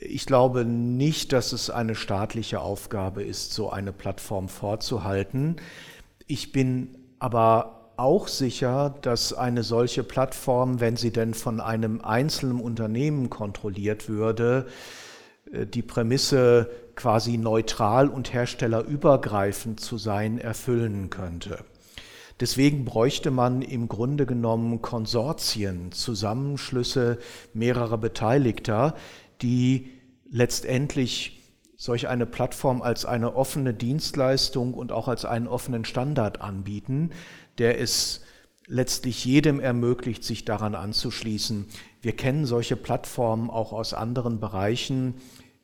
Ich 0.00 0.24
glaube 0.26 0.64
nicht, 0.64 1.32
dass 1.32 1.52
es 1.52 1.70
eine 1.70 1.96
staatliche 1.96 2.60
Aufgabe 2.60 3.24
ist, 3.24 3.52
so 3.52 3.70
eine 3.70 3.92
Plattform 3.92 4.48
vorzuhalten. 4.48 5.56
Ich 6.28 6.52
bin 6.52 6.98
aber 7.18 7.90
auch 7.96 8.28
sicher, 8.28 8.94
dass 9.02 9.32
eine 9.32 9.64
solche 9.64 10.04
Plattform, 10.04 10.80
wenn 10.80 10.96
sie 10.96 11.10
denn 11.10 11.34
von 11.34 11.60
einem 11.60 12.00
einzelnen 12.00 12.60
Unternehmen 12.60 13.28
kontrolliert 13.28 14.08
würde, 14.08 14.66
äh, 15.52 15.66
die 15.66 15.82
Prämisse 15.82 16.70
quasi 16.96 17.38
neutral 17.38 18.08
und 18.08 18.32
herstellerübergreifend 18.32 19.80
zu 19.80 19.98
sein 19.98 20.38
erfüllen 20.38 21.10
könnte. 21.10 21.64
Deswegen 22.40 22.84
bräuchte 22.84 23.30
man 23.30 23.62
im 23.62 23.88
Grunde 23.88 24.26
genommen 24.26 24.82
Konsortien, 24.82 25.92
Zusammenschlüsse 25.92 27.18
mehrerer 27.54 27.98
Beteiligter, 27.98 28.96
die 29.42 29.90
letztendlich 30.30 31.40
solch 31.76 32.08
eine 32.08 32.26
Plattform 32.26 32.80
als 32.80 33.04
eine 33.04 33.34
offene 33.34 33.74
Dienstleistung 33.74 34.74
und 34.74 34.92
auch 34.92 35.08
als 35.08 35.24
einen 35.24 35.46
offenen 35.46 35.84
Standard 35.84 36.40
anbieten, 36.40 37.10
der 37.58 37.80
es 37.80 38.22
letztlich 38.66 39.24
jedem 39.24 39.60
ermöglicht, 39.60 40.24
sich 40.24 40.44
daran 40.44 40.74
anzuschließen. 40.74 41.66
Wir 42.00 42.16
kennen 42.16 42.46
solche 42.46 42.76
Plattformen 42.76 43.50
auch 43.50 43.72
aus 43.72 43.94
anderen 43.94 44.40
Bereichen. 44.40 45.14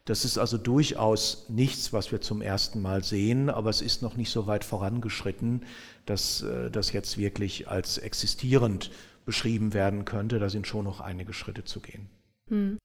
Das 0.08 0.24
ist 0.24 0.38
also 0.38 0.56
durchaus 0.56 1.44
nichts, 1.50 1.92
was 1.92 2.12
wir 2.12 2.22
zum 2.22 2.40
ersten 2.40 2.80
Mal 2.80 3.04
sehen, 3.04 3.50
aber 3.50 3.68
es 3.68 3.82
ist 3.82 4.00
noch 4.00 4.16
nicht 4.16 4.30
so 4.30 4.46
weit 4.46 4.64
vorangeschritten, 4.64 5.66
dass 6.06 6.40
äh, 6.40 6.70
das 6.70 6.94
jetzt 6.94 7.18
wirklich 7.18 7.68
als 7.68 7.98
existierend 7.98 8.90
beschrieben 9.26 9.74
werden 9.74 10.06
könnte. 10.06 10.38
Da 10.38 10.48
sind 10.48 10.66
schon 10.66 10.86
noch 10.86 11.00
einige 11.00 11.34
Schritte 11.34 11.64
zu 11.64 11.80
gehen. 11.80 12.08
Hm. 12.48 12.78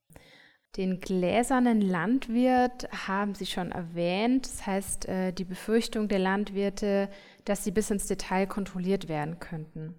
Den 0.75 0.99
gläsernen 0.99 1.79
Landwirt 1.79 2.89
haben 3.07 3.35
Sie 3.35 3.45
schon 3.45 3.71
erwähnt. 3.71 4.45
Das 4.45 4.67
heißt, 4.67 5.07
äh, 5.07 5.31
die 5.31 5.45
Befürchtung 5.45 6.09
der 6.09 6.19
Landwirte, 6.19 7.07
dass 7.45 7.63
sie 7.63 7.71
bis 7.71 7.89
ins 7.89 8.05
Detail 8.05 8.47
kontrolliert 8.47 9.07
werden 9.07 9.39
könnten. 9.39 9.95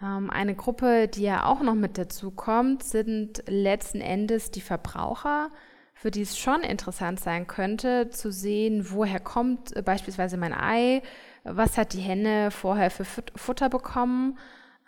Ähm, 0.00 0.30
eine 0.30 0.54
Gruppe, 0.54 1.08
die 1.08 1.24
ja 1.24 1.44
auch 1.44 1.60
noch 1.60 1.74
mit 1.74 1.98
dazu 1.98 2.30
kommt, 2.30 2.84
sind 2.84 3.42
letzten 3.48 4.00
Endes 4.00 4.50
die 4.50 4.62
Verbraucher, 4.62 5.50
für 5.94 6.10
die 6.10 6.22
es 6.22 6.38
schon 6.38 6.62
interessant 6.62 7.20
sein 7.20 7.46
könnte, 7.46 8.10
zu 8.10 8.30
sehen, 8.30 8.90
woher 8.90 9.20
kommt 9.20 9.74
äh, 9.76 9.82
beispielsweise 9.82 10.36
mein 10.36 10.52
Ei, 10.52 11.02
was 11.44 11.78
hat 11.78 11.92
die 11.92 12.00
Henne 12.00 12.50
vorher 12.50 12.90
für 12.90 13.04
Futter 13.04 13.68
bekommen. 13.68 14.38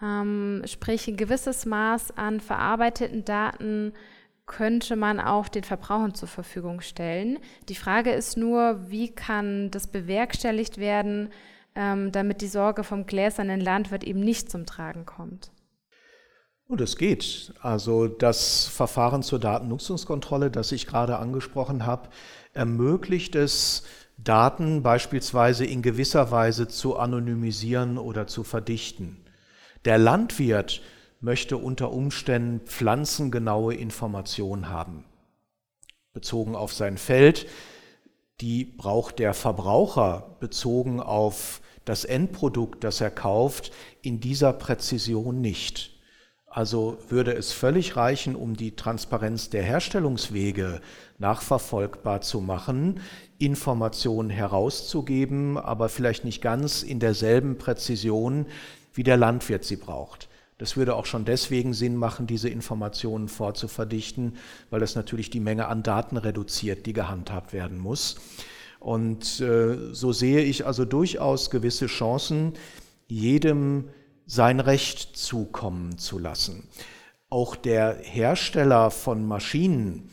Ähm, 0.03 0.63
sprich, 0.67 1.09
ein 1.09 1.17
gewisses 1.17 1.65
Maß 1.65 2.17
an 2.17 2.41
verarbeiteten 2.41 3.25
Daten 3.25 3.93
könnte 4.47 4.95
man 4.97 5.21
auch 5.21 5.49
den 5.49 5.65
Verbrauchern 5.65 6.15
zur 6.15 6.29
Verfügung 6.29 6.81
stellen. 6.81 7.39
Die 7.69 7.75
Frage 7.75 8.13
ist 8.13 8.37
nur, 8.37 8.91
wie 8.91 9.13
kann 9.13 9.71
das 9.71 9.89
bewerkstelligt 9.89 10.79
werden, 10.79 11.31
ähm, 11.75 12.13
damit 12.13 12.41
die 12.41 12.49
Sorge 12.49 12.85
vom 12.85 13.07
gläsernen 13.07 13.61
Landwirt 13.61 14.05
eben 14.05 14.21
nicht 14.21 14.51
zum 14.51 14.67
Tragen 14.67 15.05
kommt. 15.05 15.51
Und 16.69 16.81
es 16.81 16.97
geht. 16.97 17.53
Also 17.61 18.09
das 18.09 18.67
Verfahren 18.67 19.23
zur 19.23 19.39
Datennutzungskontrolle, 19.39 20.51
das 20.51 20.73
ich 20.73 20.87
gerade 20.87 21.19
angesprochen 21.19 21.87
habe, 21.87 22.09
ermöglicht 22.55 23.37
es, 23.37 23.85
Daten 24.19 24.83
beispielsweise 24.83 25.67
in 25.67 25.83
gewisser 25.83 26.31
Weise 26.31 26.69
zu 26.69 26.97
anonymisieren 26.97 27.99
oder 27.99 28.27
zu 28.27 28.45
verdichten. 28.45 29.19
Der 29.85 29.99
Landwirt 29.99 30.83
möchte 31.21 31.57
unter 31.57 31.93
Umständen 31.93 32.61
pflanzengenaue 32.67 33.75
Informationen 33.75 34.69
haben, 34.69 35.05
bezogen 36.13 36.57
auf 36.57 36.73
sein 36.73 36.99
Feld. 36.99 37.47
Die 38.41 38.65
braucht 38.65 39.19
der 39.19 39.35
Verbraucher 39.35 40.37
bezogen 40.41 41.01
auf 41.01 41.61
das 41.85 42.05
Endprodukt, 42.05 42.83
das 42.83 43.01
er 43.01 43.11
kauft, 43.11 43.71
in 44.03 44.19
dieser 44.19 44.53
Präzision 44.53 45.41
nicht. 45.41 45.96
Also 46.57 46.97
würde 47.11 47.35
es 47.35 47.53
völlig 47.53 47.97
reichen, 47.97 48.35
um 48.35 48.57
die 48.57 48.77
Transparenz 48.77 49.51
der 49.51 49.63
Herstellungswege 49.63 50.81
nachverfolgbar 51.19 52.23
zu 52.23 52.41
machen, 52.41 53.01
Informationen 53.37 54.31
herauszugeben, 54.31 55.59
aber 55.59 55.91
vielleicht 55.91 56.25
nicht 56.25 56.41
ganz 56.41 56.83
in 56.83 56.99
derselben 56.99 57.59
Präzision, 57.59 58.47
wie 58.95 59.03
der 59.03 59.19
Landwirt 59.19 59.65
sie 59.65 59.77
braucht. 59.77 60.31
Das 60.57 60.79
würde 60.79 60.95
auch 60.95 61.05
schon 61.05 61.27
deswegen 61.27 61.75
Sinn 61.75 61.95
machen, 61.95 62.27
diese 62.27 62.49
Informationen 62.49 63.29
vorzuverdichten, 63.29 64.39
weil 64.71 64.81
das 64.81 64.95
natürlich 64.95 65.29
die 65.29 65.41
Menge 65.41 65.69
an 65.69 65.83
Daten 65.83 66.17
reduziert, 66.17 66.87
die 66.87 66.95
gehandhabt 66.95 67.53
werden 67.53 67.77
muss. 67.77 68.17
Und 68.81 69.43
äh, 69.43 69.93
so 69.93 70.13
sehe 70.13 70.41
ich 70.41 70.65
also 70.65 70.87
durchaus 70.87 71.51
gewisse 71.51 71.85
Chancen, 71.85 72.55
jedem 73.09 73.91
sein 74.27 74.61
Recht 74.61 75.17
zukommen 75.17 75.99
zu 75.99 76.19
lassen. 76.19 76.69
Auch 77.31 77.57
der 77.57 77.99
Hersteller 78.03 78.91
von 78.91 79.27
Maschinen 79.27 80.11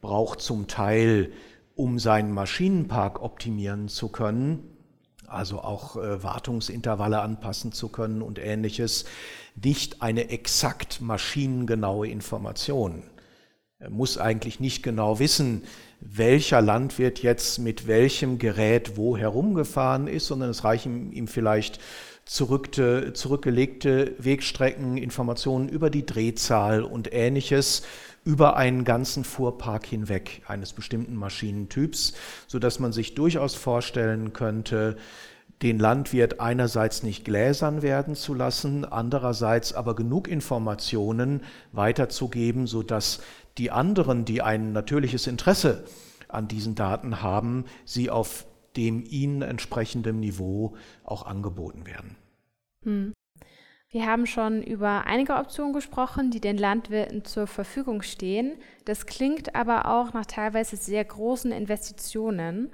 braucht 0.00 0.40
zum 0.40 0.68
Teil, 0.68 1.32
um 1.74 1.98
seinen 1.98 2.32
Maschinenpark 2.32 3.22
optimieren 3.22 3.88
zu 3.88 4.08
können, 4.08 4.76
also 5.26 5.60
auch 5.60 5.96
äh, 5.96 6.22
Wartungsintervalle 6.22 7.20
anpassen 7.20 7.72
zu 7.72 7.88
können 7.88 8.22
und 8.22 8.38
ähnliches, 8.38 9.04
nicht 9.62 10.02
eine 10.02 10.30
exakt 10.30 11.00
maschinengenaue 11.00 12.08
Information. 12.08 13.02
Er 13.78 13.90
muss 13.90 14.16
eigentlich 14.16 14.60
nicht 14.60 14.82
genau 14.82 15.18
wissen, 15.18 15.64
welcher 16.00 16.62
Landwirt 16.62 17.22
jetzt 17.22 17.58
mit 17.58 17.86
welchem 17.86 18.38
Gerät 18.38 18.96
wo 18.96 19.16
herumgefahren 19.16 20.06
ist, 20.06 20.26
sondern 20.26 20.50
es 20.50 20.64
reichen 20.64 21.12
ihm 21.12 21.28
vielleicht 21.28 21.80
zurückte, 22.26 23.12
zurückgelegte 23.14 24.14
Wegstrecken, 24.18 24.98
Informationen 24.98 25.68
über 25.68 25.88
die 25.88 26.04
Drehzahl 26.04 26.82
und 26.82 27.12
ähnliches 27.12 27.82
über 28.24 28.56
einen 28.56 28.84
ganzen 28.84 29.22
Fuhrpark 29.22 29.86
hinweg 29.86 30.42
eines 30.48 30.72
bestimmten 30.72 31.14
Maschinentyps, 31.14 32.14
sodass 32.48 32.80
man 32.80 32.92
sich 32.92 33.14
durchaus 33.14 33.54
vorstellen 33.54 34.32
könnte, 34.32 34.96
den 35.62 35.78
Landwirt 35.78 36.40
einerseits 36.40 37.04
nicht 37.04 37.24
gläsern 37.24 37.80
werden 37.80 38.16
zu 38.16 38.34
lassen, 38.34 38.84
andererseits 38.84 39.72
aber 39.72 39.94
genug 39.94 40.28
Informationen 40.28 41.42
weiterzugeben, 41.72 42.66
sodass 42.66 43.20
die 43.56 43.70
anderen, 43.70 44.24
die 44.24 44.42
ein 44.42 44.72
natürliches 44.72 45.28
Interesse 45.28 45.84
an 46.28 46.48
diesen 46.48 46.74
Daten 46.74 47.22
haben, 47.22 47.64
sie 47.84 48.10
auf 48.10 48.44
dem 48.76 49.04
ihnen 49.08 49.42
entsprechenden 49.42 50.20
Niveau 50.20 50.76
auch 51.04 51.26
angeboten 51.26 51.86
werden. 51.86 52.16
Hm. 52.84 53.12
Wir 53.88 54.06
haben 54.06 54.26
schon 54.26 54.62
über 54.62 55.06
einige 55.06 55.34
Optionen 55.34 55.72
gesprochen, 55.72 56.30
die 56.30 56.40
den 56.40 56.58
Landwirten 56.58 57.24
zur 57.24 57.46
Verfügung 57.46 58.02
stehen. 58.02 58.58
Das 58.84 59.06
klingt 59.06 59.54
aber 59.54 59.86
auch 59.86 60.12
nach 60.12 60.26
teilweise 60.26 60.76
sehr 60.76 61.04
großen 61.04 61.52
Investitionen. 61.52 62.72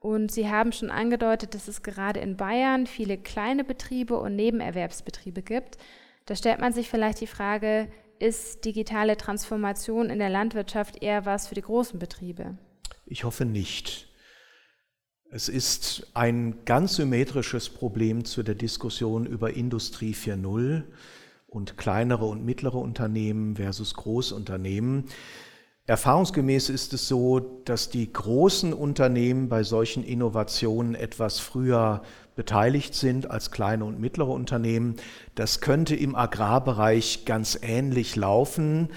Und 0.00 0.32
Sie 0.32 0.50
haben 0.50 0.72
schon 0.72 0.90
angedeutet, 0.90 1.54
dass 1.54 1.68
es 1.68 1.82
gerade 1.82 2.20
in 2.20 2.36
Bayern 2.36 2.86
viele 2.86 3.18
kleine 3.18 3.62
Betriebe 3.62 4.18
und 4.18 4.36
Nebenerwerbsbetriebe 4.36 5.42
gibt. 5.42 5.78
Da 6.26 6.34
stellt 6.34 6.60
man 6.60 6.72
sich 6.72 6.88
vielleicht 6.88 7.20
die 7.20 7.26
Frage, 7.26 7.88
ist 8.18 8.64
digitale 8.64 9.16
Transformation 9.16 10.10
in 10.10 10.18
der 10.18 10.30
Landwirtschaft 10.30 11.02
eher 11.02 11.26
was 11.26 11.48
für 11.48 11.54
die 11.54 11.62
großen 11.62 11.98
Betriebe? 11.98 12.56
Ich 13.06 13.24
hoffe 13.24 13.44
nicht. 13.44 14.08
Es 15.36 15.48
ist 15.48 16.06
ein 16.14 16.64
ganz 16.64 16.94
symmetrisches 16.94 17.68
Problem 17.68 18.24
zu 18.24 18.44
der 18.44 18.54
Diskussion 18.54 19.26
über 19.26 19.52
Industrie 19.52 20.14
4.0 20.14 20.84
und 21.48 21.76
kleinere 21.76 22.26
und 22.26 22.44
mittlere 22.44 22.76
Unternehmen 22.76 23.56
versus 23.56 23.94
Großunternehmen. 23.94 25.06
Erfahrungsgemäß 25.86 26.68
ist 26.68 26.92
es 26.92 27.08
so, 27.08 27.40
dass 27.64 27.90
die 27.90 28.12
großen 28.12 28.72
Unternehmen 28.72 29.48
bei 29.48 29.64
solchen 29.64 30.04
Innovationen 30.04 30.94
etwas 30.94 31.40
früher 31.40 32.02
beteiligt 32.36 32.94
sind 32.94 33.28
als 33.28 33.50
kleine 33.50 33.86
und 33.86 33.98
mittlere 33.98 34.30
Unternehmen. 34.30 34.94
Das 35.34 35.60
könnte 35.60 35.96
im 35.96 36.14
Agrarbereich 36.14 37.24
ganz 37.24 37.58
ähnlich 37.60 38.14
laufen. 38.14 38.88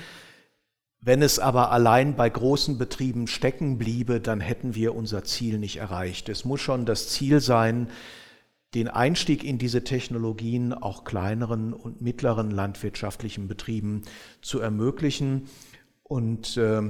Wenn 1.00 1.22
es 1.22 1.40
aber 1.40 1.72
allein 1.72 2.16
bei 2.16 2.30
großen 2.30 2.78
Betrieben 2.78 3.28
stecken 3.28 3.78
bliebe, 3.78 4.20
dann 4.20 4.42
hätten 4.42 4.76
wir 4.76 4.96
unser 4.96 5.24
Ziel 5.24 5.60
nicht 5.60 5.78
erreicht. 5.78 6.28
Es 6.28 6.44
muss 6.44 6.60
schon 6.60 6.86
das 6.86 7.10
Ziel 7.10 7.40
sein, 7.40 7.90
den 8.74 8.88
Einstieg 8.90 9.44
in 9.44 9.58
diese 9.58 9.84
Technologien 9.84 10.74
auch 10.74 11.04
kleineren 11.04 11.74
und 11.74 12.02
mittleren 12.02 12.52
landwirtschaftlichen 12.52 13.48
Betrieben 13.48 14.02
zu 14.42 14.60
ermöglichen. 14.60 15.48
Und 16.04 16.58
äh, 16.58 16.82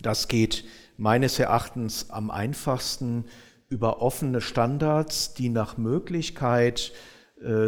das 0.00 0.28
geht 0.28 0.64
meines 0.96 1.38
Erachtens 1.38 2.10
am 2.10 2.30
einfachsten 2.30 3.24
über 3.68 4.00
offene 4.00 4.40
Standards, 4.40 5.34
die 5.34 5.48
nach 5.48 5.76
Möglichkeit 5.76 6.92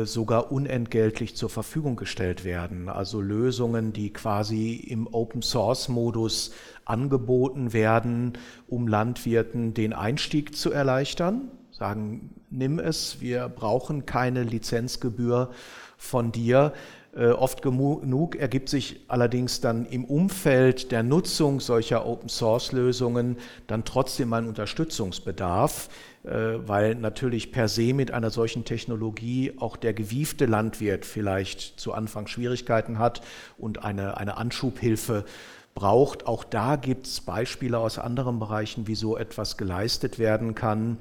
sogar 0.05 0.53
unentgeltlich 0.53 1.35
zur 1.37 1.51
Verfügung 1.51 1.97
gestellt 1.97 2.45
werden. 2.45 2.89
Also 2.89 3.21
Lösungen, 3.21 3.93
die 3.93 4.13
quasi 4.13 4.75
im 4.75 5.07
Open-Source-Modus 5.07 6.53
angeboten 6.85 7.73
werden, 7.73 8.35
um 8.69 8.87
Landwirten 8.87 9.75
den 9.75 9.93
Einstieg 9.93 10.55
zu 10.55 10.71
erleichtern. 10.71 11.49
Sagen, 11.73 12.31
nimm 12.51 12.79
es, 12.79 13.21
wir 13.21 13.49
brauchen 13.49 14.07
keine 14.07 14.45
Lizenzgebühr 14.45 15.51
von 15.97 16.31
dir. 16.31 16.73
Äh, 17.17 17.29
oft 17.29 17.63
genug 17.63 18.35
ergibt 18.35 18.69
sich 18.69 19.01
allerdings 19.07 19.61
dann 19.61 19.87
im 19.87 20.05
Umfeld 20.05 20.91
der 20.91 21.05
Nutzung 21.05 21.61
solcher 21.61 22.07
Open-Source-Lösungen 22.07 23.37
dann 23.69 23.85
trotzdem 23.85 24.33
ein 24.33 24.49
Unterstützungsbedarf, 24.49 25.91
äh, 26.25 26.29
weil 26.67 26.97
natürlich 26.97 27.53
per 27.53 27.69
se 27.69 27.95
mit 27.95 28.11
einer 28.11 28.31
solchen 28.31 28.65
Technologie 28.65 29.53
auch 29.59 29.77
der 29.77 29.95
gewiefte 29.95 30.47
Landwirt 30.47 31.05
vielleicht 31.05 31.79
zu 31.79 31.93
Anfang 31.93 32.27
Schwierigkeiten 32.27 32.99
hat 32.99 33.21
und 33.59 33.85
eine, 33.85 34.17
eine 34.17 34.37
Anschubhilfe 34.37 35.25
braucht. 35.77 36.27
Auch 36.27 36.43
da 36.43 36.75
gibt 36.75 37.07
es 37.07 37.21
Beispiele 37.21 37.79
aus 37.79 38.01
anderen 38.01 38.41
Bereichen, 38.41 38.89
wie 38.89 38.97
so 38.97 39.17
etwas 39.17 39.57
geleistet 39.57 40.19
werden 40.19 40.57
kann. 40.57 40.99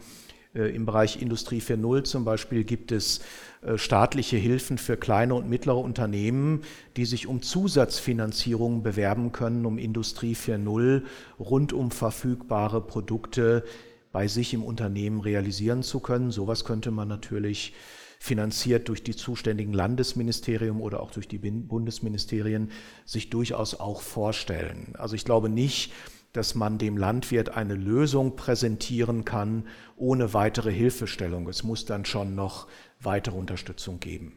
Äh, 0.55 0.75
Im 0.75 0.85
Bereich 0.85 1.21
Industrie 1.21 1.59
4.0 1.59 2.03
zum 2.03 2.25
Beispiel 2.25 2.63
gibt 2.63 2.91
es 2.91 3.21
äh, 3.61 3.77
staatliche 3.77 4.37
Hilfen 4.37 4.77
für 4.77 4.97
kleine 4.97 5.35
und 5.35 5.49
mittlere 5.49 5.77
Unternehmen, 5.77 6.61
die 6.97 7.05
sich 7.05 7.27
um 7.27 7.41
Zusatzfinanzierungen 7.41 8.83
bewerben 8.83 9.31
können, 9.31 9.65
um 9.65 9.77
Industrie 9.77 10.35
4.0 10.35 11.03
rundum 11.39 11.91
verfügbare 11.91 12.81
Produkte 12.81 13.63
bei 14.11 14.27
sich 14.27 14.53
im 14.53 14.63
Unternehmen 14.63 15.21
realisieren 15.21 15.81
zu 15.81 15.99
können. 15.99 16.31
Sowas 16.31 16.65
könnte 16.65 16.91
man 16.91 17.07
natürlich 17.07 17.73
finanziert 18.19 18.87
durch 18.87 19.03
die 19.03 19.15
zuständigen 19.15 19.73
Landesministerium 19.73 20.81
oder 20.81 21.01
auch 21.01 21.11
durch 21.11 21.27
die 21.27 21.39
Bundesministerien 21.39 22.71
sich 23.05 23.29
durchaus 23.29 23.77
auch 23.77 24.01
vorstellen. 24.01 24.93
Also 24.97 25.15
ich 25.15 25.25
glaube 25.25 25.49
nicht, 25.49 25.91
dass 26.33 26.55
man 26.55 26.79
dem 26.79 26.97
Landwirt 26.97 27.55
eine 27.55 27.75
Lösung 27.75 28.35
präsentieren 28.35 29.23
kann 29.23 29.67
ohne 29.95 30.33
weitere 30.33 30.71
Hilfestellung. 30.71 31.47
Es 31.47 31.63
muss 31.63 31.85
dann 31.85 32.05
schon 32.05 32.35
noch 32.35 32.67
weitere 32.99 33.37
Unterstützung 33.37 33.99
geben. 33.99 34.33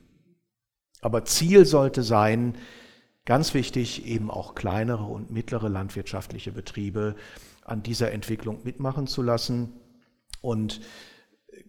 Aber 1.00 1.24
Ziel 1.24 1.64
sollte 1.64 2.02
sein, 2.02 2.56
ganz 3.24 3.54
wichtig, 3.54 4.06
eben 4.06 4.30
auch 4.30 4.54
kleinere 4.54 5.04
und 5.04 5.30
mittlere 5.30 5.68
landwirtschaftliche 5.68 6.52
Betriebe 6.52 7.16
an 7.64 7.82
dieser 7.82 8.12
Entwicklung 8.12 8.60
mitmachen 8.62 9.06
zu 9.06 9.22
lassen. 9.22 9.72
Und 10.42 10.82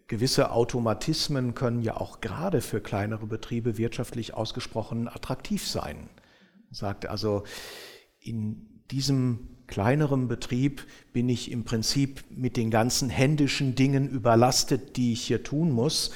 gewisse 0.08 0.52
Automatismen 0.52 1.56
können 1.56 1.82
ja 1.82 1.98
auch 1.98 2.20
gerade 2.20 2.60
für 2.62 2.82
kleinere 2.82 3.28
Betriebe 3.28 3.78
wirtschaftlich 3.78 4.34
ausgesprochen 4.34 5.08
attraktiv 5.08 5.66
sein. 5.66 6.10
sagt 6.70 7.06
also, 7.06 7.44
in 8.20 8.84
diesem 8.92 9.57
kleinerem 9.68 10.28
Betrieb 10.28 10.86
bin 11.14 11.30
ich 11.30 11.52
im 11.52 11.64
Prinzip 11.64 12.24
mit 12.30 12.58
den 12.58 12.72
ganzen 12.72 13.10
händischen 13.10 13.76
Dingen 13.76 14.10
überlastet, 14.10 14.98
die 14.98 15.14
ich 15.14 15.22
hier 15.22 15.44
tun 15.44 15.72
muss. 15.72 16.12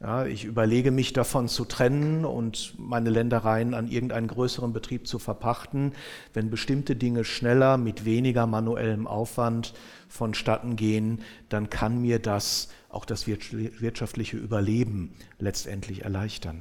Ja, 0.00 0.26
ich 0.26 0.44
überlege 0.44 0.90
mich 0.90 1.12
davon 1.12 1.48
zu 1.48 1.64
trennen 1.64 2.24
und 2.24 2.74
meine 2.78 3.10
Ländereien 3.10 3.72
an 3.72 3.88
irgendeinen 3.88 4.28
größeren 4.28 4.72
Betrieb 4.72 5.06
zu 5.06 5.18
verpachten, 5.18 5.92
wenn 6.34 6.50
bestimmte 6.50 6.94
Dinge 6.94 7.24
schneller 7.24 7.78
mit 7.78 8.04
weniger 8.04 8.46
manuellem 8.46 9.06
Aufwand 9.06 9.72
vonstatten 10.08 10.76
gehen, 10.76 11.22
dann 11.48 11.70
kann 11.70 12.02
mir 12.02 12.18
das 12.18 12.68
auch 12.90 13.04
das 13.04 13.26
wirtschaftliche 13.26 14.36
Überleben 14.36 15.14
letztendlich 15.38 16.02
erleichtern. 16.02 16.60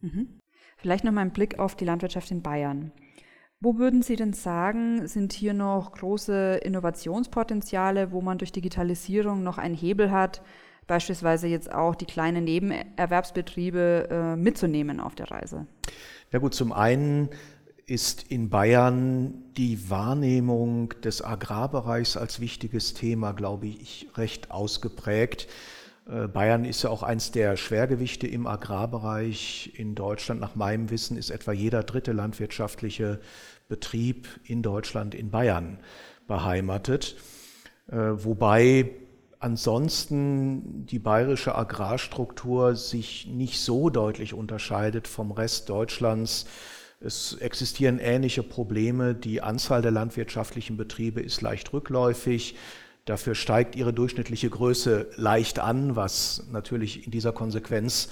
Mhm. 0.00 0.40
Vielleicht 0.78 1.04
noch 1.04 1.12
mal 1.12 1.20
ein 1.22 1.32
Blick 1.32 1.58
auf 1.58 1.76
die 1.76 1.84
Landwirtschaft 1.84 2.30
in 2.30 2.40
Bayern. 2.42 2.90
Wo 3.62 3.76
würden 3.76 4.00
Sie 4.00 4.16
denn 4.16 4.32
sagen, 4.32 5.06
sind 5.06 5.34
hier 5.34 5.52
noch 5.52 5.92
große 5.92 6.60
Innovationspotenziale, 6.64 8.10
wo 8.10 8.22
man 8.22 8.38
durch 8.38 8.52
Digitalisierung 8.52 9.42
noch 9.42 9.58
einen 9.58 9.74
Hebel 9.74 10.10
hat, 10.10 10.40
beispielsweise 10.86 11.46
jetzt 11.46 11.70
auch 11.70 11.94
die 11.94 12.06
kleinen 12.06 12.44
Nebenerwerbsbetriebe 12.44 14.08
äh, 14.10 14.36
mitzunehmen 14.36 14.98
auf 14.98 15.14
der 15.14 15.30
Reise? 15.30 15.66
Ja 16.32 16.38
gut, 16.38 16.54
zum 16.54 16.72
einen 16.72 17.28
ist 17.84 18.30
in 18.30 18.48
Bayern 18.48 19.34
die 19.58 19.90
Wahrnehmung 19.90 20.94
des 21.02 21.22
Agrarbereichs 21.22 22.16
als 22.16 22.40
wichtiges 22.40 22.94
Thema, 22.94 23.32
glaube 23.32 23.66
ich, 23.66 24.08
recht 24.16 24.50
ausgeprägt. 24.50 25.48
Äh, 26.10 26.28
Bayern 26.28 26.64
ist 26.64 26.82
ja 26.82 26.90
auch 26.90 27.02
eins 27.02 27.30
der 27.30 27.56
Schwergewichte 27.56 28.26
im 28.26 28.46
Agrarbereich 28.46 29.72
in 29.76 29.94
Deutschland. 29.94 30.40
Nach 30.40 30.54
meinem 30.54 30.90
Wissen 30.90 31.16
ist 31.16 31.30
etwa 31.30 31.52
jeder 31.52 31.82
dritte 31.82 32.12
landwirtschaftliche 32.12 33.20
Betrieb 33.68 34.28
in 34.44 34.62
Deutschland 34.62 35.14
in 35.14 35.30
Bayern 35.30 35.78
beheimatet. 36.26 37.16
Äh, 37.88 37.96
wobei 37.96 38.90
ansonsten 39.38 40.84
die 40.86 40.98
bayerische 40.98 41.54
Agrarstruktur 41.54 42.76
sich 42.76 43.26
nicht 43.26 43.60
so 43.60 43.88
deutlich 43.88 44.34
unterscheidet 44.34 45.08
vom 45.08 45.30
Rest 45.30 45.70
Deutschlands. 45.70 46.46
Es 47.00 47.32
existieren 47.34 47.98
ähnliche 47.98 48.42
Probleme. 48.42 49.14
Die 49.14 49.40
Anzahl 49.40 49.80
der 49.80 49.92
landwirtschaftlichen 49.92 50.76
Betriebe 50.76 51.22
ist 51.22 51.40
leicht 51.40 51.72
rückläufig. 51.72 52.56
Dafür 53.04 53.34
steigt 53.34 53.76
ihre 53.76 53.92
durchschnittliche 53.92 54.50
Größe 54.50 55.10
leicht 55.16 55.58
an, 55.58 55.96
was 55.96 56.44
natürlich 56.50 57.06
in 57.06 57.10
dieser 57.10 57.32
Konsequenz 57.32 58.08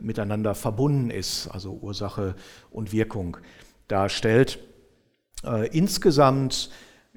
miteinander 0.00 0.54
verbunden 0.54 1.10
ist, 1.10 1.48
also 1.48 1.72
Ursache 1.72 2.34
und 2.70 2.92
Wirkung 2.92 3.36
darstellt. 3.88 4.58
Äh, 5.44 5.68
insgesamt 5.76 6.70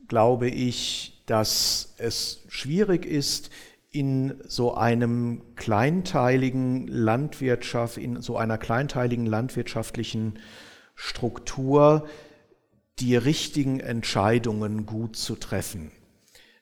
glaube 0.07 0.49
ich, 0.49 1.23
dass 1.25 1.93
es 1.97 2.43
schwierig 2.49 3.05
ist, 3.05 3.49
in 3.91 4.41
so 4.47 4.73
einem 4.75 5.41
kleinteiligen 5.55 6.87
Landwirtschaft, 6.87 7.97
in 7.97 8.21
so 8.21 8.37
einer 8.37 8.57
kleinteiligen 8.57 9.25
landwirtschaftlichen 9.25 10.39
Struktur 10.95 12.07
die 12.99 13.17
richtigen 13.17 13.79
Entscheidungen 13.81 14.85
gut 14.85 15.17
zu 15.17 15.35
treffen. 15.35 15.91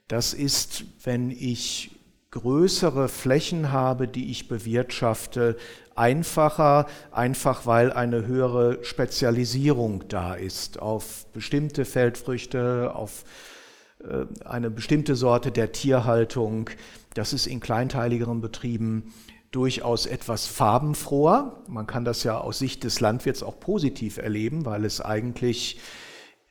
Das 0.10 0.34
ist, 0.34 0.86
wenn 1.04 1.30
ich 1.30 1.91
größere 2.32 3.10
Flächen 3.10 3.72
habe, 3.72 4.08
die 4.08 4.32
ich 4.32 4.48
bewirtschafte, 4.48 5.56
einfacher, 5.95 6.88
einfach 7.12 7.67
weil 7.67 7.93
eine 7.93 8.26
höhere 8.26 8.84
Spezialisierung 8.84 10.08
da 10.08 10.34
ist 10.34 10.80
auf 10.80 11.28
bestimmte 11.28 11.86
Feldfrüchte, 11.86 12.95
auf 12.95 13.24
äh, 14.04 14.26
eine 14.45 14.72
bestimmte 14.72 15.15
Sorte 15.15 15.52
der 15.52 15.74
Tierhaltung. 15.74 16.72
Das 17.13 17.32
ist 17.32 17.45
in 17.45 17.60
kleinteiligeren 17.60 18.41
Betrieben 18.41 19.13
durchaus 19.52 20.08
etwas 20.08 20.48
farbenfroher. 20.48 21.62
Man 21.67 21.86
kann 21.86 22.04
das 22.04 22.24
ja 22.24 22.39
aus 22.39 22.58
Sicht 22.58 22.84
des 22.84 23.00
Landwirts 23.00 23.43
auch 23.43 23.60
positiv 23.60 24.17
erleben, 24.17 24.65
weil 24.65 24.86
es 24.86 25.02
eigentlich 25.02 25.80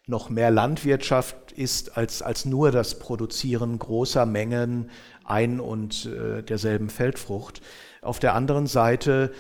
noch 0.09 0.31
mehr 0.31 0.51
Landwirtschaft 0.51 1.53
ist 1.53 1.97
als, 1.97 2.23
als 2.23 2.45
nur 2.45 2.71
das 2.71 2.99
Produzieren 2.99 3.79
großer 3.79 4.27
Mengen 4.27 4.91
ein 5.25 5.61
und 5.61 6.07
äh, 6.07 6.43
derselben 6.43 6.89
Feldfrucht. 6.89 7.61
Auf 8.01 8.19
der 8.19 8.35
anderen 8.35 8.67
Seite 8.67 9.33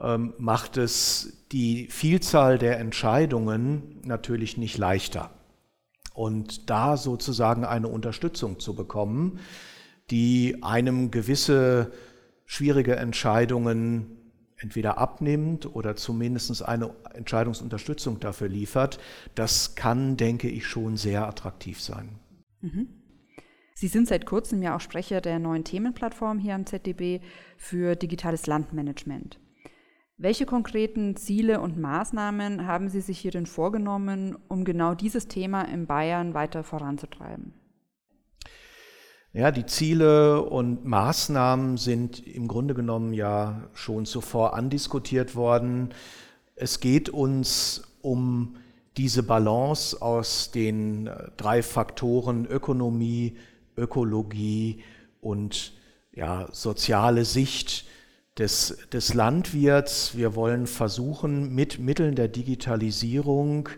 ähm, 0.00 0.34
macht 0.38 0.76
es 0.76 1.44
die 1.50 1.88
Vielzahl 1.88 2.58
der 2.58 2.78
Entscheidungen 2.78 4.00
natürlich 4.04 4.56
nicht 4.56 4.78
leichter. 4.78 5.30
Und 6.14 6.70
da 6.70 6.96
sozusagen 6.96 7.64
eine 7.64 7.88
Unterstützung 7.88 8.60
zu 8.60 8.74
bekommen, 8.74 9.40
die 10.10 10.62
einem 10.62 11.10
gewisse 11.10 11.90
schwierige 12.44 12.96
Entscheidungen 12.96 14.21
entweder 14.62 14.98
abnimmt 14.98 15.74
oder 15.74 15.96
zumindest 15.96 16.62
eine 16.62 16.94
Entscheidungsunterstützung 17.14 18.20
dafür 18.20 18.48
liefert, 18.48 18.98
das 19.34 19.74
kann, 19.74 20.16
denke 20.16 20.48
ich, 20.48 20.66
schon 20.66 20.96
sehr 20.96 21.26
attraktiv 21.26 21.80
sein. 21.80 22.18
Mhm. 22.60 22.88
Sie 23.74 23.88
sind 23.88 24.06
seit 24.06 24.26
kurzem 24.26 24.62
ja 24.62 24.76
auch 24.76 24.80
Sprecher 24.80 25.20
der 25.20 25.38
neuen 25.38 25.64
Themenplattform 25.64 26.38
hier 26.38 26.54
am 26.54 26.66
ZDB 26.66 27.20
für 27.56 27.96
digitales 27.96 28.46
Landmanagement. 28.46 29.40
Welche 30.18 30.46
konkreten 30.46 31.16
Ziele 31.16 31.60
und 31.60 31.78
Maßnahmen 31.78 32.66
haben 32.66 32.88
Sie 32.88 33.00
sich 33.00 33.18
hier 33.18 33.32
denn 33.32 33.46
vorgenommen, 33.46 34.36
um 34.46 34.64
genau 34.64 34.94
dieses 34.94 35.26
Thema 35.26 35.62
in 35.62 35.86
Bayern 35.86 36.32
weiter 36.32 36.62
voranzutreiben? 36.62 37.54
Ja, 39.34 39.50
die 39.50 39.64
Ziele 39.64 40.42
und 40.42 40.84
Maßnahmen 40.84 41.78
sind 41.78 42.18
im 42.26 42.48
Grunde 42.48 42.74
genommen 42.74 43.14
ja 43.14 43.62
schon 43.72 44.04
zuvor 44.04 44.52
andiskutiert 44.52 45.34
worden. 45.34 45.94
Es 46.54 46.80
geht 46.80 47.08
uns 47.08 47.82
um 48.02 48.56
diese 48.98 49.22
Balance 49.22 50.02
aus 50.02 50.50
den 50.50 51.06
äh, 51.06 51.30
drei 51.38 51.62
Faktoren 51.62 52.44
Ökonomie, 52.44 53.38
Ökologie 53.74 54.82
und 55.22 55.72
ja, 56.12 56.46
soziale 56.52 57.24
Sicht 57.24 57.86
des, 58.36 58.76
des 58.92 59.14
Landwirts. 59.14 60.14
Wir 60.14 60.34
wollen 60.34 60.66
versuchen, 60.66 61.54
mit 61.54 61.78
Mitteln 61.78 62.16
der 62.16 62.28
Digitalisierung 62.28 63.70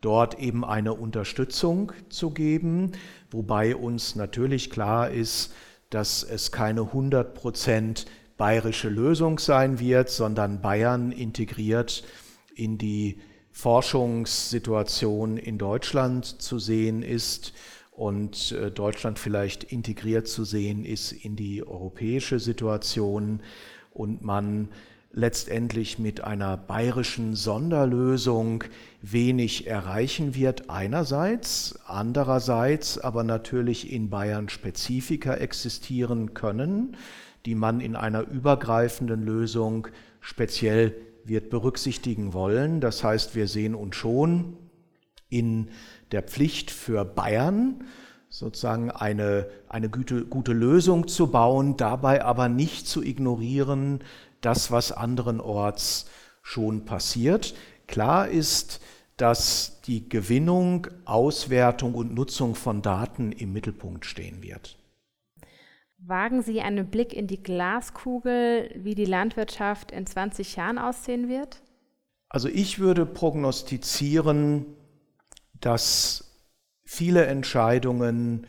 dort 0.00 0.38
eben 0.38 0.64
eine 0.64 0.94
Unterstützung 0.94 1.92
zu 2.08 2.30
geben, 2.30 2.92
wobei 3.30 3.76
uns 3.76 4.16
natürlich 4.16 4.70
klar 4.70 5.10
ist, 5.10 5.52
dass 5.90 6.22
es 6.22 6.52
keine 6.52 6.82
100 6.82 7.34
Prozent 7.34 8.06
bayerische 8.36 8.88
Lösung 8.88 9.38
sein 9.38 9.80
wird, 9.80 10.10
sondern 10.10 10.60
Bayern 10.60 11.12
integriert 11.12 12.04
in 12.54 12.78
die 12.78 13.18
Forschungssituation 13.50 15.36
in 15.36 15.58
Deutschland 15.58 16.40
zu 16.40 16.58
sehen 16.58 17.02
ist 17.02 17.52
und 17.90 18.52
äh, 18.52 18.70
Deutschland 18.70 19.18
vielleicht 19.18 19.64
integriert 19.64 20.28
zu 20.28 20.44
sehen 20.44 20.84
ist 20.84 21.10
in 21.10 21.34
die 21.34 21.66
europäische 21.66 22.38
Situation 22.38 23.40
und 23.92 24.22
man 24.22 24.68
letztendlich 25.10 25.98
mit 25.98 26.22
einer 26.22 26.56
bayerischen 26.56 27.34
Sonderlösung 27.34 28.64
wenig 29.00 29.66
erreichen 29.66 30.34
wird 30.34 30.68
einerseits, 30.68 31.78
andererseits 31.86 32.98
aber 32.98 33.24
natürlich 33.24 33.92
in 33.92 34.10
Bayern 34.10 34.48
Spezifika 34.48 35.34
existieren 35.34 36.34
können, 36.34 36.96
die 37.46 37.54
man 37.54 37.80
in 37.80 37.96
einer 37.96 38.22
übergreifenden 38.28 39.24
Lösung 39.24 39.88
speziell 40.20 40.94
wird 41.24 41.50
berücksichtigen 41.50 42.32
wollen. 42.32 42.80
Das 42.80 43.02
heißt, 43.02 43.34
wir 43.34 43.48
sehen 43.48 43.74
uns 43.74 43.96
schon 43.96 44.56
in 45.28 45.70
der 46.12 46.22
Pflicht 46.22 46.70
für 46.70 47.04
Bayern, 47.04 47.84
sozusagen 48.30 48.90
eine, 48.90 49.46
eine 49.68 49.88
gute, 49.88 50.24
gute 50.26 50.52
Lösung 50.52 51.08
zu 51.08 51.28
bauen, 51.28 51.76
dabei 51.76 52.24
aber 52.24 52.48
nicht 52.48 52.86
zu 52.86 53.02
ignorieren, 53.02 54.00
das, 54.40 54.70
was 54.70 54.92
anderenorts 54.92 56.08
schon 56.42 56.84
passiert. 56.84 57.54
Klar 57.86 58.28
ist, 58.28 58.80
dass 59.16 59.80
die 59.82 60.08
Gewinnung, 60.08 60.86
Auswertung 61.04 61.94
und 61.94 62.14
Nutzung 62.14 62.54
von 62.54 62.82
Daten 62.82 63.32
im 63.32 63.52
Mittelpunkt 63.52 64.06
stehen 64.06 64.42
wird. 64.42 64.78
Wagen 65.98 66.42
Sie 66.42 66.60
einen 66.60 66.88
Blick 66.88 67.12
in 67.12 67.26
die 67.26 67.42
Glaskugel, 67.42 68.70
wie 68.76 68.94
die 68.94 69.04
Landwirtschaft 69.04 69.90
in 69.90 70.06
20 70.06 70.54
Jahren 70.54 70.78
aussehen 70.78 71.28
wird? 71.28 71.60
Also 72.28 72.48
ich 72.48 72.78
würde 72.78 73.04
prognostizieren, 73.04 74.66
dass 75.54 76.40
viele 76.84 77.26
Entscheidungen 77.26 78.46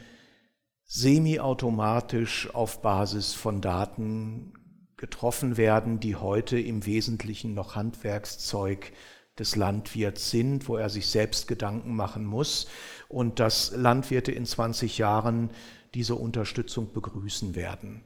semiautomatisch 0.86 2.54
auf 2.54 2.82
Basis 2.82 3.34
von 3.34 3.62
Daten 3.62 4.54
getroffen 4.99 5.57
werden, 5.57 5.99
die 5.99 6.15
heute 6.15 6.59
im 6.59 6.85
Wesentlichen 6.85 7.53
noch 7.53 7.75
Handwerkszeug 7.75 8.91
des 9.39 9.55
Landwirts 9.55 10.29
sind, 10.29 10.67
wo 10.67 10.75
er 10.75 10.89
sich 10.89 11.07
selbst 11.07 11.47
Gedanken 11.47 11.95
machen 11.95 12.25
muss 12.25 12.67
und 13.07 13.39
dass 13.39 13.71
Landwirte 13.71 14.31
in 14.31 14.45
20 14.45 14.97
Jahren 14.97 15.49
diese 15.93 16.15
Unterstützung 16.15 16.93
begrüßen 16.93 17.55
werden. 17.55 18.03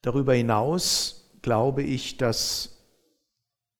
Darüber 0.00 0.34
hinaus 0.34 1.30
glaube 1.42 1.82
ich, 1.82 2.16
dass 2.16 2.84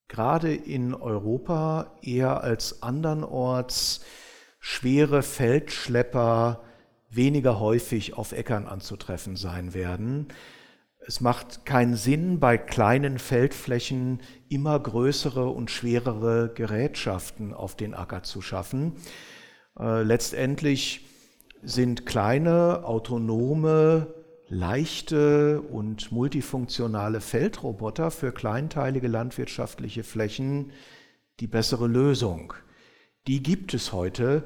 gerade 0.09 0.55
in 0.55 0.95
Europa 0.95 1.97
eher 2.03 2.43
als 2.43 2.83
andernorts 2.83 4.05
schwere 4.59 5.23
Feldschlepper 5.23 6.63
weniger 7.09 7.61
häufig 7.61 8.15
auf 8.15 8.33
Äckern 8.33 8.67
anzutreffen 8.67 9.37
sein 9.37 9.75
werden. 9.75 10.29
Es 11.07 11.21
macht 11.21 11.67
keinen 11.67 11.97
Sinn, 11.97 12.39
bei 12.39 12.57
kleinen 12.57 13.19
Feldflächen 13.19 14.21
immer 14.49 14.79
größere 14.79 15.49
und 15.49 15.71
schwerere 15.71 16.53
Gerätschaften 16.55 17.53
auf 17.53 17.77
den 17.77 17.95
Acker 17.95 18.23
zu 18.23 18.41
schaffen. 18.41 18.95
Äh, 19.79 20.03
letztendlich 20.03 21.07
sind 21.63 22.07
kleine, 22.07 22.85
autonome, 22.85 24.15
leichte 24.49 25.61
und 25.63 26.13
multifunktionale 26.13 27.21
Feldroboter 27.21 28.11
für 28.11 28.33
kleinteilige 28.33 29.09
landwirtschaftliche 29.09 30.05
Flächen 30.05 30.73
die 31.41 31.47
bessere 31.47 31.89
Lösung. 31.89 32.53
Die 33.27 33.43
gibt 33.43 33.75
es 33.75 33.93
heute 33.93 34.45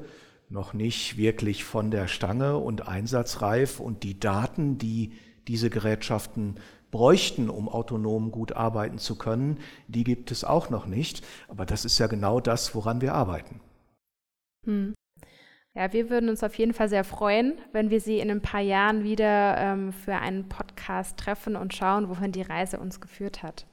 noch 0.49 0.73
nicht 0.73 1.17
wirklich 1.17 1.65
von 1.65 1.91
der 1.91 2.07
Stange 2.07 2.57
und 2.57 2.87
einsatzreif 2.87 3.79
und 3.79 4.03
die 4.03 4.19
Daten, 4.19 4.77
die 4.77 5.13
diese 5.47 5.69
Gerätschaften 5.69 6.55
bräuchten, 6.91 7.49
um 7.49 7.67
autonom 7.69 8.31
gut 8.31 8.53
arbeiten 8.53 8.97
zu 8.97 9.17
können, 9.17 9.59
die 9.87 10.03
gibt 10.03 10.31
es 10.31 10.43
auch 10.43 10.69
noch 10.69 10.85
nicht. 10.85 11.25
Aber 11.47 11.65
das 11.65 11.85
ist 11.85 11.99
ja 11.99 12.07
genau 12.07 12.39
das, 12.39 12.73
woran 12.75 13.01
wir 13.01 13.13
arbeiten. 13.13 13.59
Hm. 14.65 14.93
Ja, 15.73 15.93
wir 15.93 16.09
würden 16.09 16.29
uns 16.29 16.43
auf 16.43 16.55
jeden 16.55 16.73
Fall 16.73 16.89
sehr 16.89 17.03
freuen, 17.03 17.59
wenn 17.71 17.91
wir 17.91 18.01
Sie 18.01 18.19
in 18.19 18.31
ein 18.31 18.41
paar 18.41 18.61
Jahren 18.61 19.03
wieder 19.03 19.57
ähm, 19.57 19.93
für 19.93 20.15
einen 20.15 20.49
Podcast 20.49 21.17
treffen 21.17 21.55
und 21.55 21.75
schauen, 21.75 22.09
wohin 22.09 22.31
die 22.31 22.41
Reise 22.41 22.79
uns 22.79 22.99
geführt 22.99 23.43
hat. 23.43 23.67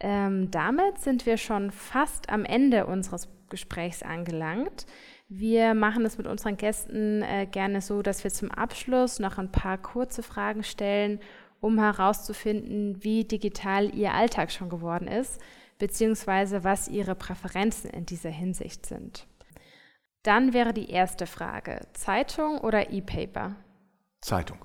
Ähm, 0.00 0.50
damit 0.50 0.98
sind 0.98 1.26
wir 1.26 1.36
schon 1.36 1.72
fast 1.72 2.30
am 2.30 2.46
Ende 2.46 2.86
unseres 2.86 3.28
Gesprächs 3.50 4.02
angelangt. 4.02 4.86
Wir 5.32 5.74
machen 5.74 6.04
es 6.04 6.18
mit 6.18 6.26
unseren 6.26 6.56
Gästen 6.56 7.22
äh, 7.22 7.46
gerne 7.46 7.82
so, 7.82 8.02
dass 8.02 8.24
wir 8.24 8.32
zum 8.32 8.50
Abschluss 8.50 9.20
noch 9.20 9.38
ein 9.38 9.52
paar 9.52 9.78
kurze 9.78 10.24
Fragen 10.24 10.64
stellen, 10.64 11.20
um 11.60 11.78
herauszufinden, 11.78 13.04
wie 13.04 13.22
digital 13.22 13.94
Ihr 13.94 14.12
Alltag 14.12 14.50
schon 14.50 14.68
geworden 14.68 15.06
ist, 15.06 15.40
beziehungsweise 15.78 16.64
was 16.64 16.88
Ihre 16.88 17.14
Präferenzen 17.14 17.90
in 17.90 18.06
dieser 18.06 18.30
Hinsicht 18.30 18.86
sind. 18.86 19.28
Dann 20.24 20.52
wäre 20.52 20.72
die 20.72 20.90
erste 20.90 21.26
Frage, 21.26 21.86
Zeitung 21.92 22.58
oder 22.58 22.90
E-Paper? 22.90 23.54
Zeitung. 24.22 24.58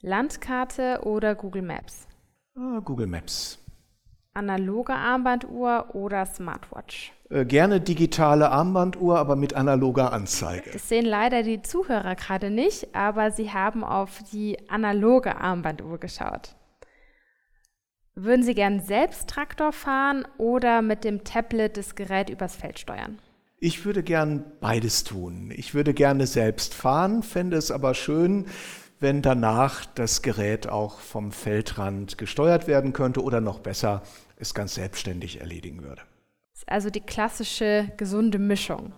Landkarte 0.00 1.02
oder 1.04 1.34
Google 1.34 1.62
Maps? 1.62 2.08
Ah, 2.54 2.80
Google 2.82 3.08
Maps. 3.08 3.62
Analoge 4.36 4.92
Armbanduhr 4.92 5.94
oder 5.94 6.26
Smartwatch? 6.26 7.12
Äh, 7.30 7.44
gerne 7.44 7.80
digitale 7.80 8.50
Armbanduhr, 8.50 9.18
aber 9.18 9.34
mit 9.34 9.54
analoger 9.54 10.12
Anzeige. 10.12 10.70
Das 10.72 10.88
sehen 10.88 11.06
leider 11.06 11.42
die 11.42 11.62
Zuhörer 11.62 12.14
gerade 12.14 12.50
nicht, 12.50 12.94
aber 12.94 13.32
sie 13.32 13.52
haben 13.52 13.82
auf 13.82 14.20
die 14.32 14.56
analoge 14.68 15.36
Armbanduhr 15.36 15.98
geschaut. 15.98 16.54
Würden 18.14 18.42
Sie 18.42 18.54
gern 18.54 18.80
selbst 18.80 19.28
Traktor 19.28 19.72
fahren 19.72 20.26
oder 20.38 20.80
mit 20.80 21.04
dem 21.04 21.24
Tablet 21.24 21.76
das 21.76 21.96
Gerät 21.96 22.30
übers 22.30 22.56
Feld 22.56 22.78
steuern? 22.78 23.18
Ich 23.58 23.84
würde 23.84 24.02
gern 24.02 24.44
beides 24.60 25.04
tun. 25.04 25.52
Ich 25.54 25.74
würde 25.74 25.92
gerne 25.92 26.26
selbst 26.26 26.72
fahren, 26.72 27.22
fände 27.22 27.56
es 27.56 27.70
aber 27.70 27.92
schön, 27.92 28.46
wenn 29.00 29.20
danach 29.20 29.84
das 29.84 30.22
Gerät 30.22 30.68
auch 30.68 31.00
vom 31.00 31.32
Feldrand 31.32 32.16
gesteuert 32.16 32.66
werden 32.66 32.92
könnte 32.92 33.22
oder 33.22 33.40
noch 33.40 33.58
besser 33.58 34.02
es 34.36 34.54
ganz 34.54 34.74
selbstständig 34.74 35.40
erledigen 35.40 35.82
würde. 35.82 36.02
Also 36.66 36.90
die 36.90 37.00
klassische 37.00 37.92
gesunde 37.96 38.38
Mischung. 38.38 38.92